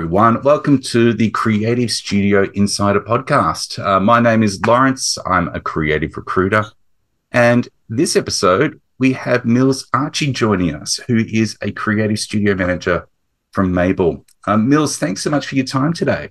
everyone. 0.00 0.42
Welcome 0.42 0.80
to 0.84 1.12
the 1.12 1.28
Creative 1.28 1.90
Studio 1.90 2.50
Insider 2.54 3.02
podcast. 3.02 3.78
Uh, 3.78 4.00
my 4.00 4.18
name 4.18 4.42
is 4.42 4.58
Lawrence. 4.66 5.18
I'm 5.26 5.48
a 5.48 5.60
creative 5.60 6.16
recruiter. 6.16 6.64
And 7.32 7.68
this 7.90 8.16
episode, 8.16 8.80
we 8.98 9.12
have 9.12 9.44
Mils 9.44 9.86
Achi 9.92 10.32
joining 10.32 10.74
us, 10.74 10.96
who 11.06 11.18
is 11.18 11.58
a 11.60 11.70
creative 11.72 12.18
studio 12.18 12.54
manager 12.54 13.06
from 13.52 13.74
Mable. 13.74 14.24
Um, 14.46 14.70
Mils, 14.70 14.96
thanks 14.96 15.22
so 15.22 15.28
much 15.28 15.46
for 15.46 15.56
your 15.56 15.66
time 15.66 15.92
today. 15.92 16.30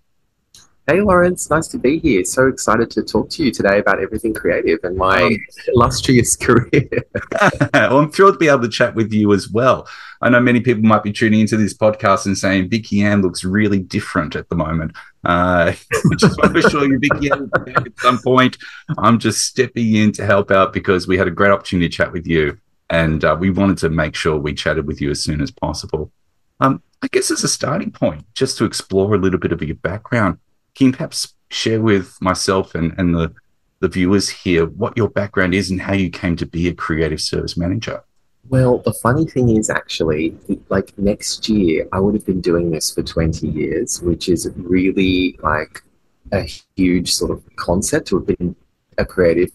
Hey, 0.87 1.01
Lawrence, 1.01 1.51
nice 1.51 1.67
to 1.67 1.77
be 1.77 1.99
here. 1.99 2.23
So 2.23 2.47
excited 2.47 2.89
to 2.89 3.03
talk 3.03 3.29
to 3.29 3.43
you 3.43 3.51
today 3.51 3.77
about 3.77 4.01
everything 4.01 4.33
creative 4.33 4.79
and 4.81 4.97
my 4.97 5.21
um, 5.21 5.37
illustrious 5.67 6.35
career. 6.35 6.89
well, 7.71 7.99
I'm 7.99 8.09
thrilled 8.09 8.33
to 8.33 8.39
be 8.39 8.47
able 8.47 8.63
to 8.63 8.69
chat 8.69 8.95
with 8.95 9.13
you 9.13 9.31
as 9.31 9.47
well. 9.47 9.87
I 10.21 10.29
know 10.29 10.39
many 10.39 10.59
people 10.59 10.83
might 10.83 11.03
be 11.03 11.13
tuning 11.13 11.39
into 11.39 11.55
this 11.55 11.73
podcast 11.73 12.25
and 12.25 12.37
saying 12.37 12.69
Vicky 12.69 13.01
Ann 13.01 13.21
looks 13.21 13.43
really 13.43 13.79
different 13.79 14.35
at 14.35 14.49
the 14.49 14.55
moment. 14.55 14.95
Uh, 15.23 15.73
just 16.17 16.37
want 16.39 16.55
to 16.55 16.69
show 16.69 16.83
you 16.83 16.99
Vicky 16.99 17.31
Ann 17.31 17.49
at 17.67 17.99
some 17.99 18.19
point. 18.19 18.57
I'm 18.97 19.19
just 19.19 19.45
stepping 19.45 19.95
in 19.95 20.11
to 20.13 20.25
help 20.25 20.51
out 20.51 20.73
because 20.73 21.07
we 21.07 21.17
had 21.17 21.27
a 21.27 21.31
great 21.31 21.51
opportunity 21.51 21.87
to 21.87 21.95
chat 21.95 22.11
with 22.11 22.27
you, 22.27 22.57
and 22.89 23.23
uh, 23.23 23.37
we 23.39 23.49
wanted 23.49 23.77
to 23.79 23.89
make 23.89 24.15
sure 24.15 24.37
we 24.37 24.53
chatted 24.53 24.87
with 24.87 24.99
you 25.01 25.09
as 25.11 25.23
soon 25.23 25.41
as 25.41 25.51
possible. 25.51 26.11
Um, 26.59 26.83
I 27.01 27.07
guess 27.07 27.31
as 27.31 27.43
a 27.43 27.47
starting 27.47 27.91
point, 27.91 28.25
just 28.33 28.57
to 28.57 28.65
explore 28.65 29.15
a 29.15 29.17
little 29.17 29.39
bit 29.39 29.53
of 29.53 29.61
your 29.61 29.75
background 29.75 30.37
can 30.79 30.87
you 30.87 30.93
perhaps 30.93 31.33
share 31.49 31.81
with 31.81 32.17
myself 32.21 32.73
and, 32.73 32.93
and 32.97 33.13
the, 33.13 33.33
the 33.79 33.89
viewers 33.89 34.29
here 34.29 34.65
what 34.65 34.95
your 34.95 35.09
background 35.09 35.53
is 35.53 35.69
and 35.69 35.81
how 35.81 35.91
you 35.93 36.09
came 36.09 36.37
to 36.37 36.45
be 36.45 36.69
a 36.69 36.73
creative 36.73 37.19
service 37.19 37.57
manager? 37.57 38.01
Well, 38.47 38.79
the 38.79 38.93
funny 38.93 39.25
thing 39.25 39.55
is 39.57 39.69
actually, 39.69 40.35
like 40.69 40.97
next 40.97 41.49
year, 41.49 41.87
I 41.91 41.99
would 41.99 42.15
have 42.15 42.25
been 42.25 42.41
doing 42.41 42.71
this 42.71 42.91
for 42.91 43.03
20 43.03 43.47
years, 43.47 44.01
which 44.01 44.27
is 44.27 44.49
really 44.55 45.37
like 45.43 45.83
a 46.31 46.41
huge 46.75 47.13
sort 47.13 47.31
of 47.31 47.43
concept 47.57 48.07
to 48.07 48.17
have 48.17 48.25
been 48.25 48.55
a 48.97 49.05
creative 49.05 49.51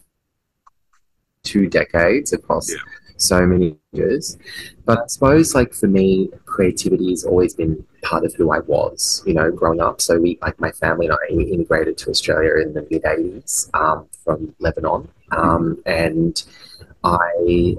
two 1.43 1.69
decades 1.69 2.33
across 2.33 2.71
yeah. 2.71 2.79
so 3.17 3.47
many 3.47 3.77
years. 3.93 4.39
But 4.85 4.99
I 4.99 5.07
suppose, 5.07 5.55
like 5.55 5.73
for 5.75 5.87
me, 5.87 6.31
creativity 6.47 7.11
has 7.11 7.25
always 7.25 7.55
been 7.55 7.85
part 8.03 8.25
of 8.25 8.35
who 8.35 8.51
I 8.51 8.61
was, 8.61 9.23
you 9.27 9.35
know, 9.35 9.51
growing 9.51 9.81
up. 9.81 10.01
So 10.01 10.19
we, 10.19 10.39
like 10.43 10.59
my 10.61 10.73
family 10.73 11.07
and 11.07 11.15
I, 11.15 11.35
we 11.35 11.45
immigrated 11.45 11.97
to 11.99 12.11
Australia 12.11 12.63
in 12.63 12.75
the 12.75 12.87
mid 12.91 13.03
'80s 13.03 13.75
um, 13.75 14.09
from 14.25 14.55
Lebanon, 14.59 15.09
um, 15.31 15.83
and 15.87 16.43
I, 17.05 17.77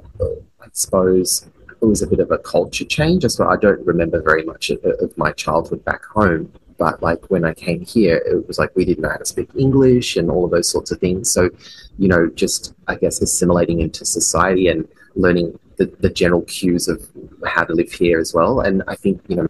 I 0.65 0.69
suppose 0.73 1.47
it 1.81 1.85
was 1.85 2.01
a 2.01 2.07
bit 2.07 2.19
of 2.19 2.31
a 2.31 2.37
culture 2.37 2.85
change. 2.85 3.25
So 3.25 3.47
I 3.47 3.57
don't 3.57 3.85
remember 3.85 4.21
very 4.21 4.43
much 4.43 4.69
of, 4.69 4.83
of 4.83 5.17
my 5.17 5.31
childhood 5.31 5.83
back 5.85 6.03
home. 6.05 6.51
But 6.77 7.01
like 7.01 7.29
when 7.29 7.45
I 7.45 7.53
came 7.53 7.81
here, 7.81 8.17
it 8.25 8.47
was 8.47 8.59
like 8.59 8.75
we 8.75 8.83
didn't 8.83 9.03
know 9.03 9.09
how 9.09 9.17
to 9.17 9.25
speak 9.25 9.49
English 9.55 10.17
and 10.17 10.29
all 10.29 10.45
of 10.45 10.51
those 10.51 10.69
sorts 10.69 10.91
of 10.91 10.99
things. 10.99 11.31
So, 11.31 11.49
you 11.97 12.09
know, 12.09 12.27
just 12.35 12.73
I 12.87 12.95
guess 12.95 13.21
assimilating 13.21 13.79
into 13.79 14.03
society 14.03 14.67
and 14.67 14.85
learning 15.15 15.57
the, 15.77 15.85
the 15.99 16.09
general 16.09 16.41
cues 16.43 16.89
of 16.89 17.07
how 17.45 17.63
to 17.63 17.73
live 17.73 17.91
here 17.91 18.19
as 18.19 18.33
well. 18.33 18.59
And 18.59 18.83
I 18.87 18.95
think, 18.95 19.21
you 19.29 19.37
know, 19.37 19.47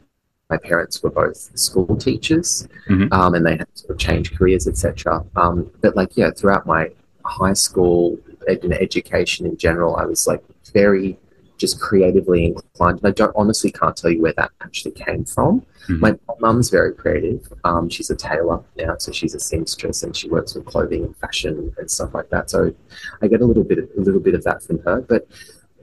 my 0.49 0.57
parents 0.57 1.01
were 1.01 1.09
both 1.09 1.57
school 1.57 1.95
teachers 1.95 2.67
mm-hmm. 2.87 3.11
um, 3.11 3.33
and 3.33 3.43
they 3.43 3.57
had 3.57 3.67
sort 3.73 3.91
of 3.91 3.97
changed 3.97 4.37
careers, 4.37 4.67
etc. 4.67 5.25
Um, 5.35 5.71
but 5.81 5.95
like, 5.95 6.15
yeah, 6.15 6.29
throughout 6.29 6.67
my 6.67 6.91
high 7.23 7.53
school 7.53 8.19
and 8.47 8.73
education 8.73 9.47
in 9.47 9.57
general, 9.57 9.95
I 9.95 10.05
was 10.05 10.27
like 10.27 10.43
very 10.75 11.17
just 11.57 11.79
creatively 11.79 12.45
inclined. 12.45 12.97
And 12.99 13.07
I 13.07 13.11
don't 13.11 13.33
honestly 13.35 13.71
can't 13.71 13.95
tell 13.95 14.11
you 14.11 14.21
where 14.21 14.33
that 14.33 14.51
actually 14.61 14.91
came 14.91 15.23
from. 15.23 15.61
Mm-hmm. 15.87 15.99
My, 15.99 16.15
mum's 16.39 16.69
very 16.69 16.93
creative. 16.93 17.41
Um, 17.63 17.89
she's 17.89 18.09
a 18.09 18.15
tailor 18.15 18.61
now, 18.75 18.97
so 18.97 19.11
she's 19.13 19.33
a 19.35 19.39
seamstress 19.39 20.03
and 20.03 20.15
she 20.15 20.29
works 20.29 20.53
with 20.53 20.65
clothing 20.65 21.05
and 21.05 21.15
fashion 21.17 21.73
and 21.77 21.89
stuff 21.89 22.13
like 22.13 22.29
that. 22.29 22.49
So 22.49 22.75
I 23.21 23.27
get 23.27 23.41
a 23.41 23.45
little 23.45 23.63
bit, 23.63 23.79
a 23.79 24.01
little 24.01 24.19
bit 24.19 24.35
of 24.35 24.43
that 24.43 24.61
from 24.63 24.79
her. 24.79 24.99
But 24.99 25.27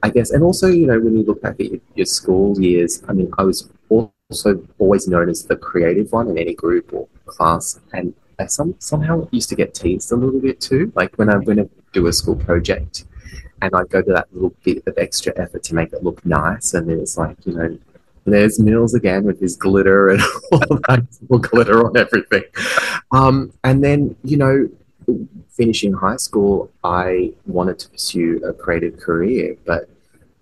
I 0.02 0.10
guess, 0.10 0.31
and 0.31 0.42
also, 0.42 0.69
you 0.69 0.86
know, 0.86 1.00
when 1.00 1.16
you 1.16 1.25
look 1.25 1.41
back 1.41 1.58
at 1.58 1.70
your, 1.70 1.81
your 1.94 2.06
school 2.06 2.60
years, 2.60 3.02
I 3.08 3.14
mean, 3.14 3.32
I 3.38 3.44
was 3.44 3.70
also 3.88 4.66
always 4.78 5.08
known 5.08 5.31
as 5.31 5.44
the 5.44 5.56
creative 5.56 6.12
one 6.12 6.28
in 6.28 6.36
any 6.36 6.54
group 6.54 6.92
or 6.92 7.08
class, 7.25 7.81
and 7.92 8.12
I 8.38 8.47
some, 8.47 8.75
somehow 8.78 9.28
used 9.31 9.48
to 9.50 9.54
get 9.54 9.75
teased 9.75 10.12
a 10.12 10.16
little 10.16 10.41
bit 10.41 10.60
too. 10.60 10.92
Like 10.94 11.16
when 11.16 11.28
I 11.28 11.36
when 11.36 11.60
I 11.60 11.69
do 11.92 12.06
a 12.08 12.12
school 12.12 12.36
project, 12.36 13.04
and 13.62 13.75
I'd 13.75 13.89
go 13.89 14.03
to 14.03 14.12
that 14.12 14.28
little 14.33 14.55
bit 14.62 14.83
of 14.87 14.99
extra 14.99 15.33
effort 15.37 15.62
to 15.65 15.75
make 15.75 15.93
it 15.93 16.03
look 16.03 16.25
nice, 16.27 16.75
and 16.75 16.89
then 16.89 17.00
it's 17.00 17.17
like 17.17 17.37
you 17.47 17.55
know. 17.55 17.78
There's 18.25 18.61
Mils 18.61 18.95
again 18.95 19.25
with 19.25 19.41
his 19.41 19.56
glitter 19.56 20.11
and 20.11 20.23
all 20.53 20.61
that 20.61 21.05
glitter 21.28 21.84
on 21.84 21.97
everything. 21.97 22.45
Um, 23.11 23.53
and 23.65 23.83
then, 23.83 24.15
you 24.23 24.37
know, 24.37 24.71
finishing 25.50 25.93
high 25.93 26.19
school, 26.19 26.71
I 26.84 27.33
wanted 27.47 27.81
to 27.81 27.89
pursue 27.89 28.41
a 28.45 28.53
creative 28.53 28.99
career, 28.99 29.56
but 29.67 29.89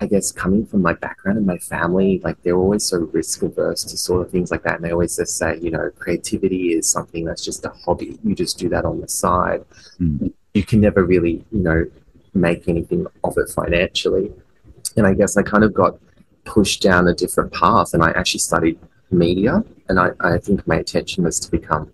I 0.03 0.07
guess 0.07 0.33
coming 0.33 0.65
from 0.65 0.81
my 0.81 0.95
background 0.95 1.37
and 1.37 1.47
my 1.47 1.59
family, 1.59 2.21
like 2.25 2.43
they're 2.43 2.57
always 2.57 2.85
so 2.85 2.99
risk 3.13 3.43
averse 3.43 3.85
to 3.85 3.99
sort 3.99 4.23
of 4.27 4.31
things 4.31 4.51
like 4.51 4.63
that. 4.63 4.77
And 4.77 4.85
they 4.85 4.93
always 4.93 5.17
just 5.17 5.37
say, 5.37 5.59
you 5.61 5.71
know, 5.71 5.91
creativity 5.99 6.73
is 6.73 6.89
something 6.89 7.25
that's 7.25 7.45
just 7.45 7.67
a 7.67 7.71
hobby. 7.71 8.19
You 8.25 8.35
just 8.35 8.59
do 8.59 8.71
that 8.71 8.87
on 8.87 9.01
the 9.01 9.09
side. 9.09 9.63
Mm. 10.01 10.33
You 10.55 10.65
can 10.65 10.81
never 10.81 11.05
really, 11.05 11.45
you 11.53 11.59
know, 11.59 11.87
make 12.35 12.69
anything 12.69 13.07
of 13.25 13.37
it 13.37 13.51
financially. 13.51 14.33
And 14.97 15.07
I 15.07 15.15
guess 15.15 15.37
I 15.37 15.43
kind 15.43 15.65
of 15.65 15.75
got 15.75 15.99
pushed 16.45 16.83
down 16.83 17.09
a 17.09 17.15
different 17.15 17.53
path 17.53 17.95
and 17.95 18.03
I 18.03 18.11
actually 18.11 18.41
studied 18.41 18.79
media. 19.11 19.65
And 19.89 19.99
I, 19.99 20.11
I 20.21 20.39
think 20.39 20.67
my 20.67 20.79
intention 20.79 21.25
was 21.25 21.41
to 21.41 21.51
become 21.51 21.93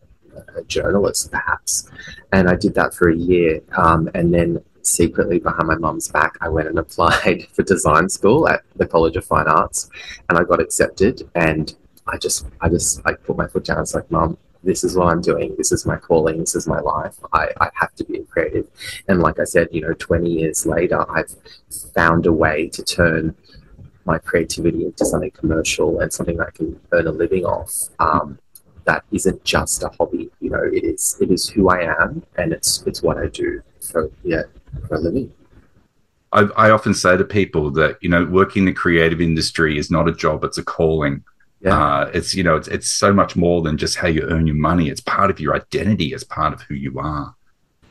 a 0.57 0.63
journalist, 0.65 1.31
perhaps. 1.31 1.89
And 2.33 2.49
I 2.49 2.57
did 2.57 2.75
that 2.75 2.95
for 2.95 3.09
a 3.09 3.17
year. 3.17 3.61
Um, 3.77 4.09
and 4.15 4.33
then 4.33 4.63
secretly 4.83 5.39
behind 5.39 5.69
my 5.69 5.77
mum's 5.77 6.09
back, 6.09 6.37
I 6.41 6.49
went 6.49 6.69
and 6.69 6.79
applied 6.85 7.47
for 7.53 7.63
design 7.63 8.09
school 8.09 8.49
at 8.49 8.63
the 8.77 8.87
College 8.87 9.17
of 9.17 9.25
Fine 9.25 9.49
Arts, 9.49 9.91
and 10.29 10.39
I 10.39 10.45
got 10.45 10.61
accepted. 10.61 11.29
And 11.35 11.75
I 12.07 12.19
just, 12.19 12.47
I 12.61 12.69
just 12.69 13.05
like 13.05 13.23
put 13.25 13.37
my 13.37 13.47
foot 13.49 13.65
down. 13.65 13.81
It's 13.81 13.95
like, 13.95 14.11
mum, 14.11 14.39
this 14.67 14.85
is 14.85 14.97
what 14.97 15.09
I'm 15.09 15.23
doing. 15.23 15.55
This 15.57 15.73
is 15.73 15.87
my 15.87 15.97
calling. 15.97 16.41
This 16.41 16.55
is 16.55 16.67
my 16.67 16.81
life. 16.81 17.17
I, 17.33 17.49
I 17.61 17.71
have 17.75 17.95
to 17.95 18.05
be 18.05 18.19
creative. 18.25 18.69
And 19.09 19.21
like 19.21 19.39
I 19.39 19.45
said, 19.45 19.69
you 19.71 19.81
know, 19.81 19.95
20 19.95 20.29
years 20.29 20.67
later, 20.67 21.11
I've 21.11 21.35
found 21.95 22.27
a 22.27 22.33
way 22.33 22.69
to 22.69 22.83
turn 22.83 23.35
my 24.05 24.19
creativity 24.19 24.85
into 24.85 25.05
something 25.05 25.31
commercial 25.31 26.01
and 26.01 26.13
something 26.13 26.37
that 26.37 26.49
I 26.49 26.51
can 26.51 26.79
earn 26.93 27.07
a 27.07 27.13
living 27.13 27.45
off. 27.45 27.73
Um, 27.99 28.39
that 28.85 29.05
isn't 29.13 29.45
just 29.45 29.83
a 29.83 29.89
hobby. 29.99 30.31
You 30.41 30.51
know, 30.51 30.63
it 30.63 30.85
is 30.85 31.17
it 31.21 31.31
is 31.31 31.49
who 31.49 31.69
I 31.69 31.83
am, 32.01 32.23
and 32.37 32.53
it's 32.53 32.83
it's 32.87 33.03
what 33.03 33.19
I 33.19 33.27
do 33.27 33.63
for 33.81 34.11
yeah 34.23 34.43
for 34.89 34.95
a 34.95 35.01
living. 35.01 35.33
I, 36.33 36.43
I 36.57 36.71
often 36.71 36.95
say 36.95 37.17
to 37.17 37.25
people 37.25 37.71
that 37.73 37.99
you 38.01 38.09
know 38.09 38.25
working 38.25 38.63
in 38.63 38.67
the 38.67 38.73
creative 38.73 39.21
industry 39.21 39.77
is 39.77 39.91
not 39.91 40.09
a 40.09 40.13
job; 40.13 40.45
it's 40.45 40.59
a 40.59 40.65
calling. 40.65 41.25
Yeah. 41.67 41.85
Uh, 41.85 42.11
it's 42.15 42.33
you 42.33 42.45
know 42.45 42.55
it's 42.55 42.69
it's 42.69 42.89
so 42.89 43.13
much 43.13 43.35
more 43.35 43.61
than 43.61 43.77
just 43.77 43.97
how 43.97 44.07
you 44.07 44.23
earn 44.23 44.47
your 44.47 44.55
money. 44.55 44.89
It's 44.89 45.01
part 45.01 45.31
of 45.31 45.41
your 45.41 45.57
identity. 45.57 46.13
It's 46.13 46.23
part 46.23 46.53
of 46.53 46.63
who 46.63 46.75
you 46.75 47.01
are. 47.01 47.35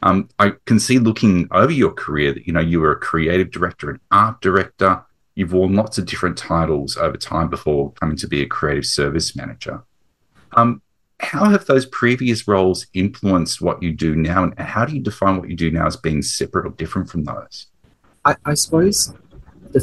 Um, 0.02 0.30
I 0.40 0.54
can 0.66 0.80
see 0.80 0.98
looking 0.98 1.50
over 1.52 1.72
your 1.72 1.92
career 1.92 2.34
that 2.34 2.48
you 2.48 2.54
know 2.54 2.62
you 2.62 2.80
were 2.80 2.94
a 2.94 3.00
creative 3.00 3.52
director, 3.52 3.90
an 3.90 4.00
art 4.12 4.40
director. 4.40 5.04
You've 5.36 5.52
worn 5.52 5.76
lots 5.76 5.98
of 5.98 6.06
different 6.06 6.38
titles 6.38 6.96
over 6.96 7.18
time 7.18 7.50
before 7.50 7.92
coming 7.94 8.16
to 8.18 8.28
be 8.28 8.42
a 8.42 8.48
creative 8.48 8.86
service 8.86 9.36
manager. 9.36 9.84
Um, 10.54 10.82
how 11.20 11.50
have 11.50 11.66
those 11.66 11.86
previous 11.88 12.48
roles 12.48 12.88
influenced 12.94 13.62
what 13.62 13.84
you 13.84 13.92
do 13.92 14.16
now 14.16 14.44
and 14.44 14.58
how 14.58 14.86
do 14.86 14.94
you 14.94 15.02
define 15.02 15.38
what 15.38 15.50
you 15.50 15.56
do 15.56 15.72
now 15.72 15.86
as 15.86 15.98
being 15.98 16.22
separate 16.22 16.66
or 16.66 16.72
different 16.72 17.10
from 17.10 17.24
those 17.24 17.68
i, 18.26 18.36
I 18.46 18.54
suppose 18.54 19.14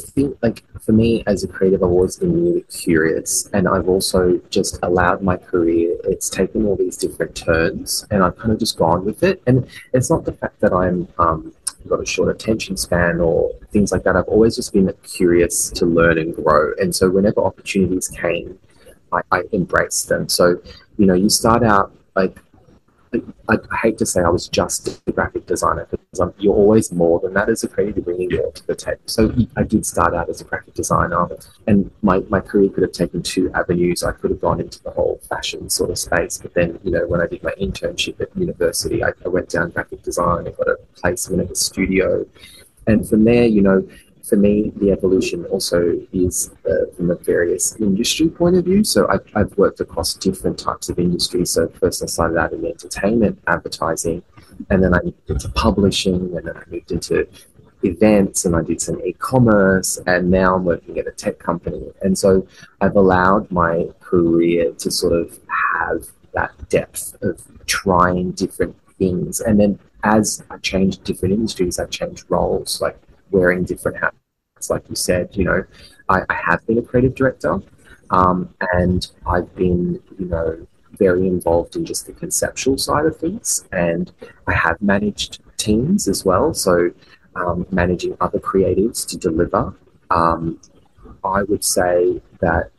the 0.00 0.10
thing 0.10 0.36
like 0.42 0.64
for 0.80 0.92
me 0.92 1.22
as 1.26 1.44
a 1.44 1.48
creative 1.48 1.82
i've 1.82 1.91
always 1.91 2.16
been 2.16 2.32
really 2.44 2.62
curious 2.62 3.48
and 3.53 3.69
i've 3.69 3.88
also 3.88 4.41
just 4.50 4.78
allowed 4.82 5.22
my 5.22 5.36
career 5.36 5.97
it's 6.04 6.30
taken 6.30 6.66
all 6.66 6.77
these 6.77 6.97
different 6.97 7.34
turns 7.34 8.06
and 8.10 8.22
i've 8.22 8.36
kind 8.39 8.53
of 8.53 8.59
just 8.59 8.78
gone 8.78 9.04
with 9.04 9.22
it. 9.22 9.42
And 9.47 9.66
it's 9.92 10.10
not 10.10 10.24
the 10.24 10.33
fact 10.33 10.60
that 10.60 10.72
i'm 10.72 11.09
um, 11.18 11.53
got 11.89 12.00
a 12.00 12.06
short 12.06 12.28
attention 12.28 12.77
span 12.77 13.21
or 13.21 13.50
things 13.72 13.91
like 13.91 14.04
that. 14.04 14.15
I've 14.16 14.28
always 14.28 14.54
just 14.56 14.72
been 14.72 14.92
curious 15.03 15.68
to 15.71 15.84
learn 15.84 16.16
and 16.16 16.33
grow. 16.34 16.72
And 16.80 16.95
so 16.95 17.10
whenever 17.10 17.41
opportunities 17.41 18.06
came 18.09 18.59
I, 19.12 19.21
I 19.30 19.42
embraced 19.53 20.09
them. 20.09 20.28
So 20.28 20.60
you 20.98 21.06
know, 21.06 21.15
you 21.15 21.28
start 21.28 21.62
out 21.62 21.92
like 22.15 22.38
I, 23.48 23.56
I, 23.70 23.76
hate 23.76 23.98
to 23.98 24.06
say 24.06 24.22
I 24.22 24.28
was 24.28 24.48
just 24.48 25.03
a 25.06 25.12
graphic 25.12 25.47
designer 25.47 25.86
because 25.91 26.20
I'm, 26.20 26.32
you're 26.38 26.54
always 26.54 26.92
more 26.92 27.20
than 27.20 27.34
that 27.34 27.48
as 27.50 27.62
a 27.62 27.68
creative, 27.68 28.04
bringing 28.04 28.30
more 28.32 28.53
to 28.53 28.66
the 28.66 28.74
table. 28.74 29.00
So 29.06 29.34
I 29.56 29.64
did 29.64 29.84
start 29.84 30.14
out 30.14 30.30
as 30.30 30.41
a 30.41 30.44
graphic 30.44 30.74
designer, 30.74 31.28
and 31.66 31.91
my, 32.03 32.20
my 32.30 32.41
career 32.41 32.70
could 32.70 32.82
have 32.82 32.92
taken 32.92 33.22
two 33.22 33.50
avenues. 33.53 34.03
I 34.03 34.12
could 34.12 34.30
have 34.30 34.41
gone 34.41 34.60
into 34.60 34.82
the 34.82 34.91
whole 34.91 35.20
fashion 35.28 35.68
sort 35.68 35.91
of 35.91 35.98
space, 35.98 36.38
but 36.38 36.54
then 36.54 36.78
you 36.82 36.91
know 36.91 37.06
when 37.06 37.20
I 37.20 37.26
did 37.26 37.42
my 37.42 37.53
internship 37.60 38.20
at 38.20 38.34
university, 38.36 39.04
I, 39.04 39.10
I 39.24 39.28
went 39.28 39.50
down 39.50 39.70
graphic 39.70 40.03
design 40.03 40.47
and 40.47 40.56
got 40.56 40.68
a 40.68 40.78
placement 40.97 41.42
at 41.42 41.50
a 41.50 41.54
studio, 41.56 42.24
and 42.86 43.06
from 43.09 43.24
there, 43.24 43.44
you 43.44 43.62
know, 43.62 43.86
for 44.24 44.36
me, 44.36 44.72
the 44.77 44.92
evolution 44.92 45.45
also 45.47 46.01
is 46.13 46.51
uh, 46.69 46.95
from 46.97 47.10
a 47.10 47.16
various 47.16 47.77
industry 47.80 48.28
point 48.28 48.57
of 48.57 48.65
view. 48.65 48.84
So 48.84 49.09
I've, 49.09 49.27
I've 49.34 49.57
worked 49.59 49.80
across 49.80 50.15
different 50.15 50.59
types 50.59 50.89
of 50.89 50.98
industries. 50.98 51.51
So 51.51 51.69
first 51.80 52.03
I 52.03 52.07
started 52.07 52.39
out 52.39 52.53
in 52.53 52.65
entertainment, 52.65 53.39
advertising, 53.47 54.22
and 54.71 54.83
then 54.83 54.95
I 54.95 55.03
moved 55.03 55.30
into 55.30 55.48
publishing, 55.51 56.36
and 56.36 56.47
then 56.47 56.57
I 56.57 56.63
moved 56.71 56.92
into 56.92 57.27
events 57.84 58.45
and 58.45 58.54
I 58.54 58.63
did 58.63 58.80
some 58.80 59.01
e-commerce 59.04 59.98
and 60.07 60.30
now 60.30 60.54
I'm 60.54 60.65
working 60.65 60.98
at 60.98 61.09
a 61.09 61.10
tech 61.10 61.41
company. 61.41 61.91
And 62.03 62.16
so 62.16 62.47
I've 62.80 62.97
allowed 62.97 63.51
my 63.51 63.89
career 64.01 64.72
to 64.72 64.91
sort 64.91 65.15
of 65.15 65.39
have 65.77 66.07
that 66.33 66.53
depth 66.69 67.16
of 67.22 67.42
trying 67.66 68.33
different 68.33 68.77
things. 68.98 69.41
And 69.41 69.59
then 69.59 69.78
as 70.04 70.42
I 70.51 70.59
changed 70.59 71.04
different 71.04 71.34
industries, 71.34 71.78
I 71.78 71.86
changed 71.86 72.24
roles, 72.28 72.80
like 72.80 72.98
wearing 73.33 73.65
different 73.65 73.99
hats. 73.99 74.71
Like 74.71 74.89
you 74.89 74.95
said, 74.95 75.31
you 75.33 75.45
know, 75.45 75.65
I, 76.09 76.23
I 76.29 76.34
have 76.34 76.65
been 76.67 76.79
a 76.79 76.83
creative 76.83 77.15
director 77.15 77.61
um, 78.11 78.55
and 78.73 79.07
I've 79.27 79.53
been, 79.57 80.01
you 80.19 80.27
know, 80.27 80.67
very 80.99 81.27
involved 81.27 81.75
in 81.75 81.84
just 81.84 82.07
the 82.07 82.13
conceptual 82.13 82.79
side 82.79 83.07
of 83.07 83.17
things. 83.17 83.65
And 83.73 84.13
I 84.47 84.53
have 84.55 84.81
managed 84.81 85.41
teams 85.57 86.07
as 86.07 86.25
well. 86.25 86.55
So 86.55 86.91
um, 87.34 87.67
managing 87.71 88.17
other 88.21 88.39
creatives 88.39 89.07
to 89.09 89.17
deliver. 89.17 89.75
Um, 90.11 90.61
I 91.25 91.43
would 91.45 91.65
say 91.65 92.21
that 92.41 92.71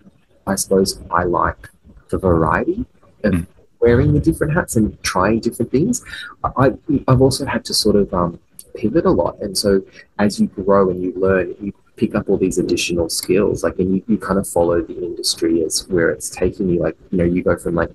I 0.46 0.56
suppose 0.56 1.00
I 1.10 1.24
like 1.24 1.70
the 2.10 2.18
variety 2.18 2.86
of 3.24 3.34
mm. 3.34 3.48
wearing 3.80 4.14
the 4.14 4.20
different 4.20 4.54
hats 4.54 4.76
and 4.76 5.02
trying 5.02 5.40
different 5.40 5.72
things. 5.72 6.04
I, 6.44 6.74
I've 7.08 7.22
also 7.22 7.46
had 7.46 7.66
to 7.66 7.74
sort 7.74 7.96
of 7.96 8.14
um, 8.14 8.40
pivot 8.76 9.06
a 9.06 9.12
lot. 9.12 9.40
And 9.42 9.58
so 9.58 9.82
as 10.20 10.40
you 10.40 10.48
grow 10.48 10.90
and 10.90 11.02
you 11.02 11.14
learn, 11.16 11.56
you 11.62 11.74
pick 11.96 12.16
up 12.16 12.30
all 12.30 12.38
these 12.38 12.58
additional 12.58 13.10
skills. 13.10 13.64
Like, 13.64 13.80
and 13.80 13.96
you, 13.96 14.04
you 14.08 14.18
kind 14.18 14.40
of 14.40 14.48
follow 14.48 14.82
the 14.82 15.04
industry 15.04 15.64
as 15.64 15.88
where 15.90 16.10
it's 16.10 16.30
taking 16.30 16.70
you. 16.70 16.80
Like, 16.80 16.98
you 17.12 17.18
know, 17.18 17.24
you 17.24 17.44
go 17.44 17.58
from 17.58 17.76
like 17.76 17.92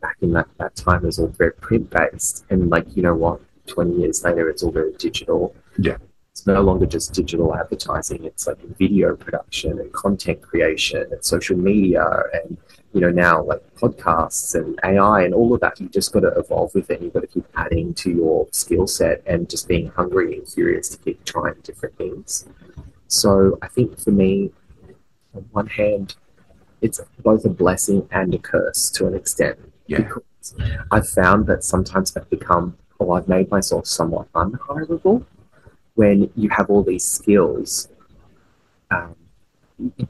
back 0.00 0.16
in 0.22 0.32
that, 0.32 0.48
that 0.58 0.74
time, 0.76 1.02
it 1.02 1.06
was 1.06 1.18
all 1.18 1.28
very 1.28 1.52
print 1.52 1.90
based. 1.90 2.44
And 2.50 2.70
like, 2.70 2.96
you 2.96 3.02
know 3.02 3.14
what? 3.14 3.40
20 3.66 4.00
years 4.00 4.24
later, 4.24 4.48
it's 4.48 4.62
all 4.62 4.72
very 4.72 4.92
digital. 4.94 5.54
Yeah. 5.78 5.96
It's 6.32 6.46
no 6.46 6.60
longer 6.62 6.86
just 6.86 7.12
digital 7.12 7.54
advertising. 7.54 8.24
It's 8.24 8.46
like 8.46 8.58
video 8.78 9.16
production 9.16 9.78
and 9.78 9.92
content 9.92 10.40
creation 10.40 11.06
and 11.10 11.24
social 11.24 11.56
media 11.56 12.04
and, 12.32 12.56
you 12.92 13.00
know, 13.00 13.10
now 13.10 13.42
like 13.42 13.62
podcasts 13.74 14.54
and 14.54 14.78
AI 14.84 15.22
and 15.22 15.32
all 15.34 15.54
of 15.54 15.60
that. 15.60 15.80
You've 15.80 15.92
just 15.92 16.12
got 16.12 16.20
to 16.20 16.28
evolve 16.28 16.74
with 16.74 16.90
it. 16.90 17.00
You've 17.00 17.12
got 17.12 17.20
to 17.20 17.26
keep 17.26 17.46
adding 17.54 17.94
to 17.94 18.10
your 18.10 18.48
skill 18.50 18.86
set 18.86 19.22
and 19.26 19.48
just 19.48 19.68
being 19.68 19.88
hungry 19.90 20.36
and 20.36 20.46
curious 20.46 20.88
to 20.90 20.98
keep 20.98 21.24
trying 21.24 21.54
different 21.62 21.96
things. 21.96 22.48
So 23.06 23.58
I 23.62 23.68
think 23.68 23.98
for 23.98 24.10
me, 24.10 24.50
on 25.34 25.46
one 25.52 25.66
hand, 25.66 26.16
it's 26.80 27.00
both 27.22 27.44
a 27.44 27.48
blessing 27.48 28.08
and 28.10 28.34
a 28.34 28.38
curse 28.38 28.90
to 28.90 29.06
an 29.06 29.14
extent. 29.14 29.58
Yeah. 29.86 29.98
Because 29.98 30.54
I've 30.90 31.08
found 31.08 31.46
that 31.46 31.62
sometimes 31.62 32.16
I've 32.16 32.30
become 32.30 32.76
or 32.98 33.16
I've 33.16 33.28
made 33.28 33.50
myself 33.50 33.86
somewhat 33.86 34.28
unhireable 34.34 35.24
when 35.94 36.30
you 36.36 36.48
have 36.50 36.70
all 36.70 36.82
these 36.82 37.04
skills. 37.04 37.88
Um, 38.90 39.14
it, 39.98 40.08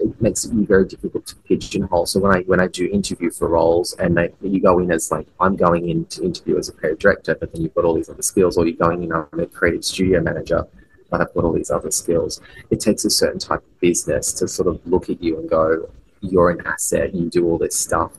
it, 0.00 0.20
makes 0.20 0.44
it 0.44 0.52
very 0.52 0.86
difficult 0.86 1.26
to 1.26 1.36
pigeonhole. 1.36 2.06
So 2.06 2.20
when 2.20 2.32
I 2.32 2.40
when 2.42 2.60
I 2.60 2.68
do 2.68 2.88
interview 2.92 3.30
for 3.30 3.48
roles 3.48 3.94
and 3.94 4.16
they, 4.16 4.30
you 4.40 4.60
go 4.60 4.78
in 4.78 4.90
as 4.90 5.10
like 5.10 5.26
I'm 5.40 5.56
going 5.56 5.88
in 5.88 6.04
to 6.06 6.24
interview 6.24 6.58
as 6.58 6.68
a 6.68 6.72
creative 6.72 6.98
director, 6.98 7.34
but 7.34 7.52
then 7.52 7.62
you've 7.62 7.74
got 7.74 7.84
all 7.84 7.94
these 7.94 8.08
other 8.08 8.22
skills, 8.22 8.56
or 8.56 8.66
you're 8.66 8.76
going 8.76 9.02
in 9.02 9.12
I'm 9.12 9.26
a 9.38 9.46
creative 9.46 9.84
studio 9.84 10.20
manager, 10.20 10.66
but 11.10 11.20
I've 11.20 11.32
got 11.34 11.44
all 11.44 11.52
these 11.52 11.70
other 11.70 11.90
skills. 11.90 12.40
It 12.70 12.80
takes 12.80 13.04
a 13.04 13.10
certain 13.10 13.38
type 13.38 13.60
of 13.60 13.80
business 13.80 14.32
to 14.34 14.48
sort 14.48 14.68
of 14.68 14.80
look 14.86 15.10
at 15.10 15.22
you 15.22 15.38
and 15.38 15.48
go, 15.48 15.88
you're 16.20 16.50
an 16.50 16.66
asset, 16.66 17.14
you 17.14 17.28
do 17.28 17.46
all 17.46 17.58
this 17.58 17.76
stuff. 17.76 18.12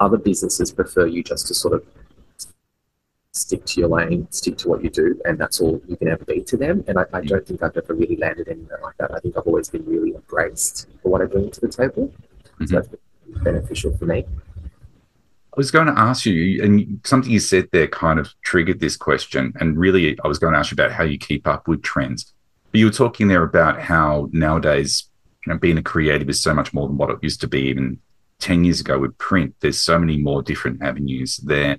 Other 0.00 0.18
businesses 0.18 0.72
prefer 0.72 1.06
you 1.06 1.22
just 1.22 1.46
to 1.48 1.54
sort 1.54 1.74
of 1.74 1.86
stick 3.34 3.64
to 3.66 3.80
your 3.80 3.88
lane, 3.88 4.28
stick 4.30 4.56
to 4.58 4.68
what 4.68 4.82
you 4.82 4.90
do, 4.90 5.20
and 5.24 5.38
that's 5.38 5.60
all 5.60 5.80
you 5.86 5.96
can 5.96 6.08
ever 6.08 6.24
be 6.24 6.42
to 6.44 6.56
them. 6.56 6.84
And 6.86 6.98
I, 6.98 7.04
I 7.12 7.20
don't 7.20 7.46
think 7.46 7.62
I've 7.62 7.76
ever 7.76 7.94
really 7.94 8.16
landed 8.16 8.48
anywhere 8.48 8.78
like 8.82 8.96
that. 8.98 9.12
I 9.12 9.18
think 9.18 9.36
I've 9.36 9.46
always 9.46 9.68
been 9.68 9.84
really 9.84 10.14
embraced 10.14 10.88
for 11.02 11.10
what 11.10 11.20
I 11.20 11.26
bring 11.26 11.50
to 11.50 11.60
the 11.60 11.68
table. 11.68 12.12
Mm-hmm. 12.44 12.66
So 12.66 12.76
that's 12.76 12.88
been 12.88 13.42
beneficial 13.42 13.96
for 13.96 14.06
me. 14.06 14.24
I 14.64 15.56
was 15.56 15.70
going 15.70 15.86
to 15.86 15.98
ask 15.98 16.26
you, 16.26 16.62
and 16.62 17.00
something 17.04 17.30
you 17.30 17.40
said 17.40 17.68
there 17.72 17.88
kind 17.88 18.18
of 18.18 18.32
triggered 18.44 18.80
this 18.80 18.96
question. 18.96 19.52
And 19.60 19.78
really, 19.78 20.18
I 20.24 20.28
was 20.28 20.38
going 20.38 20.52
to 20.52 20.58
ask 20.58 20.70
you 20.70 20.76
about 20.76 20.92
how 20.92 21.04
you 21.04 21.18
keep 21.18 21.46
up 21.46 21.68
with 21.68 21.82
trends. 21.82 22.32
But 22.70 22.78
you 22.78 22.86
were 22.86 22.92
talking 22.92 23.28
there 23.28 23.42
about 23.42 23.80
how 23.80 24.28
nowadays, 24.32 25.08
you 25.46 25.52
know, 25.52 25.58
being 25.58 25.78
a 25.78 25.82
creative 25.82 26.28
is 26.28 26.40
so 26.40 26.54
much 26.54 26.72
more 26.72 26.88
than 26.88 26.96
what 26.96 27.10
it 27.10 27.18
used 27.22 27.40
to 27.42 27.48
be 27.48 27.62
even 27.62 28.00
10 28.40 28.64
years 28.64 28.80
ago 28.80 28.98
with 28.98 29.16
print. 29.18 29.54
There's 29.60 29.78
so 29.78 29.98
many 29.98 30.16
more 30.16 30.42
different 30.42 30.82
avenues 30.82 31.36
there. 31.38 31.78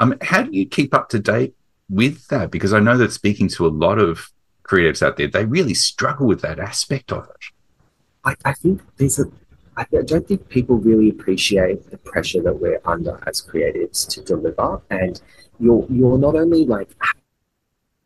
Um, 0.00 0.16
how 0.22 0.42
do 0.42 0.50
you 0.50 0.66
keep 0.66 0.94
up 0.94 1.10
to 1.10 1.18
date 1.18 1.54
with 1.90 2.26
that? 2.28 2.50
Because 2.50 2.72
I 2.72 2.80
know 2.80 2.96
that 2.96 3.12
speaking 3.12 3.48
to 3.50 3.66
a 3.66 3.68
lot 3.68 3.98
of 3.98 4.32
creatives 4.64 5.02
out 5.02 5.18
there, 5.18 5.28
they 5.28 5.44
really 5.44 5.74
struggle 5.74 6.26
with 6.26 6.40
that 6.40 6.58
aspect 6.58 7.12
of 7.12 7.24
it. 7.24 7.44
I, 8.24 8.34
I 8.44 8.54
think 8.54 8.82
there's 8.96 9.18
a 9.18 9.26
I 9.76 9.86
don't 10.04 10.26
think 10.26 10.48
people 10.48 10.76
really 10.76 11.08
appreciate 11.08 11.90
the 11.90 11.96
pressure 11.96 12.42
that 12.42 12.60
we're 12.60 12.80
under 12.84 13.18
as 13.26 13.40
creatives 13.40 14.06
to 14.08 14.22
deliver. 14.22 14.82
And 14.90 15.20
you're 15.58 15.86
you're 15.88 16.18
not 16.18 16.34
only 16.34 16.64
like 16.64 16.90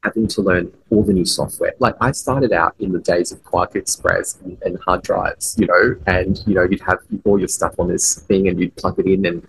having 0.03 0.27
to 0.29 0.43
learn 0.43 0.73
all 0.91 1.03
the 1.03 1.13
new 1.13 1.25
software. 1.25 1.75
Like 1.79 1.95
I 2.01 2.13
started 2.13 2.53
out 2.53 2.75
in 2.79 2.93
the 2.93 3.01
days 3.01 3.33
of 3.33 3.43
QuarkXPress 3.45 4.43
and, 4.43 4.59
and 4.63 4.79
hard 4.85 5.03
drives, 5.03 5.57
you 5.59 5.67
know, 5.67 5.97
and 6.07 6.43
you 6.47 6.55
know 6.55 6.65
you'd 6.65 6.83
have 6.83 6.99
all 7.25 7.39
your 7.39 7.49
stuff 7.49 7.75
on 7.79 7.89
this 7.89 8.21
thing 8.21 8.49
and 8.49 8.61
you'd 8.61 8.77
plug 8.77 8.99
it 8.99 9.07
in 9.07 9.25
and 9.27 9.47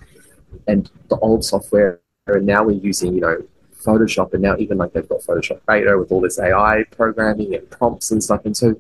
and 0.68 0.90
the 1.10 1.18
old 1.18 1.44
software 1.44 2.00
and 2.34 2.46
now 2.46 2.64
we're 2.64 2.72
using, 2.72 3.14
you 3.14 3.22
know, 3.22 3.38
Photoshop, 3.84 4.34
and 4.34 4.42
now 4.42 4.56
even 4.58 4.80
like 4.80 4.94
they've 4.94 5.08
got 5.08 5.22
Photoshop 5.22 5.60
Beta 5.68 5.96
with 5.98 6.12
all 6.12 6.22
this 6.22 6.40
AI 6.40 6.84
programming 6.90 7.54
and 7.54 7.70
prompts 7.70 8.10
and 8.10 8.24
stuff. 8.24 8.44
And 8.46 8.58
so 8.58 8.76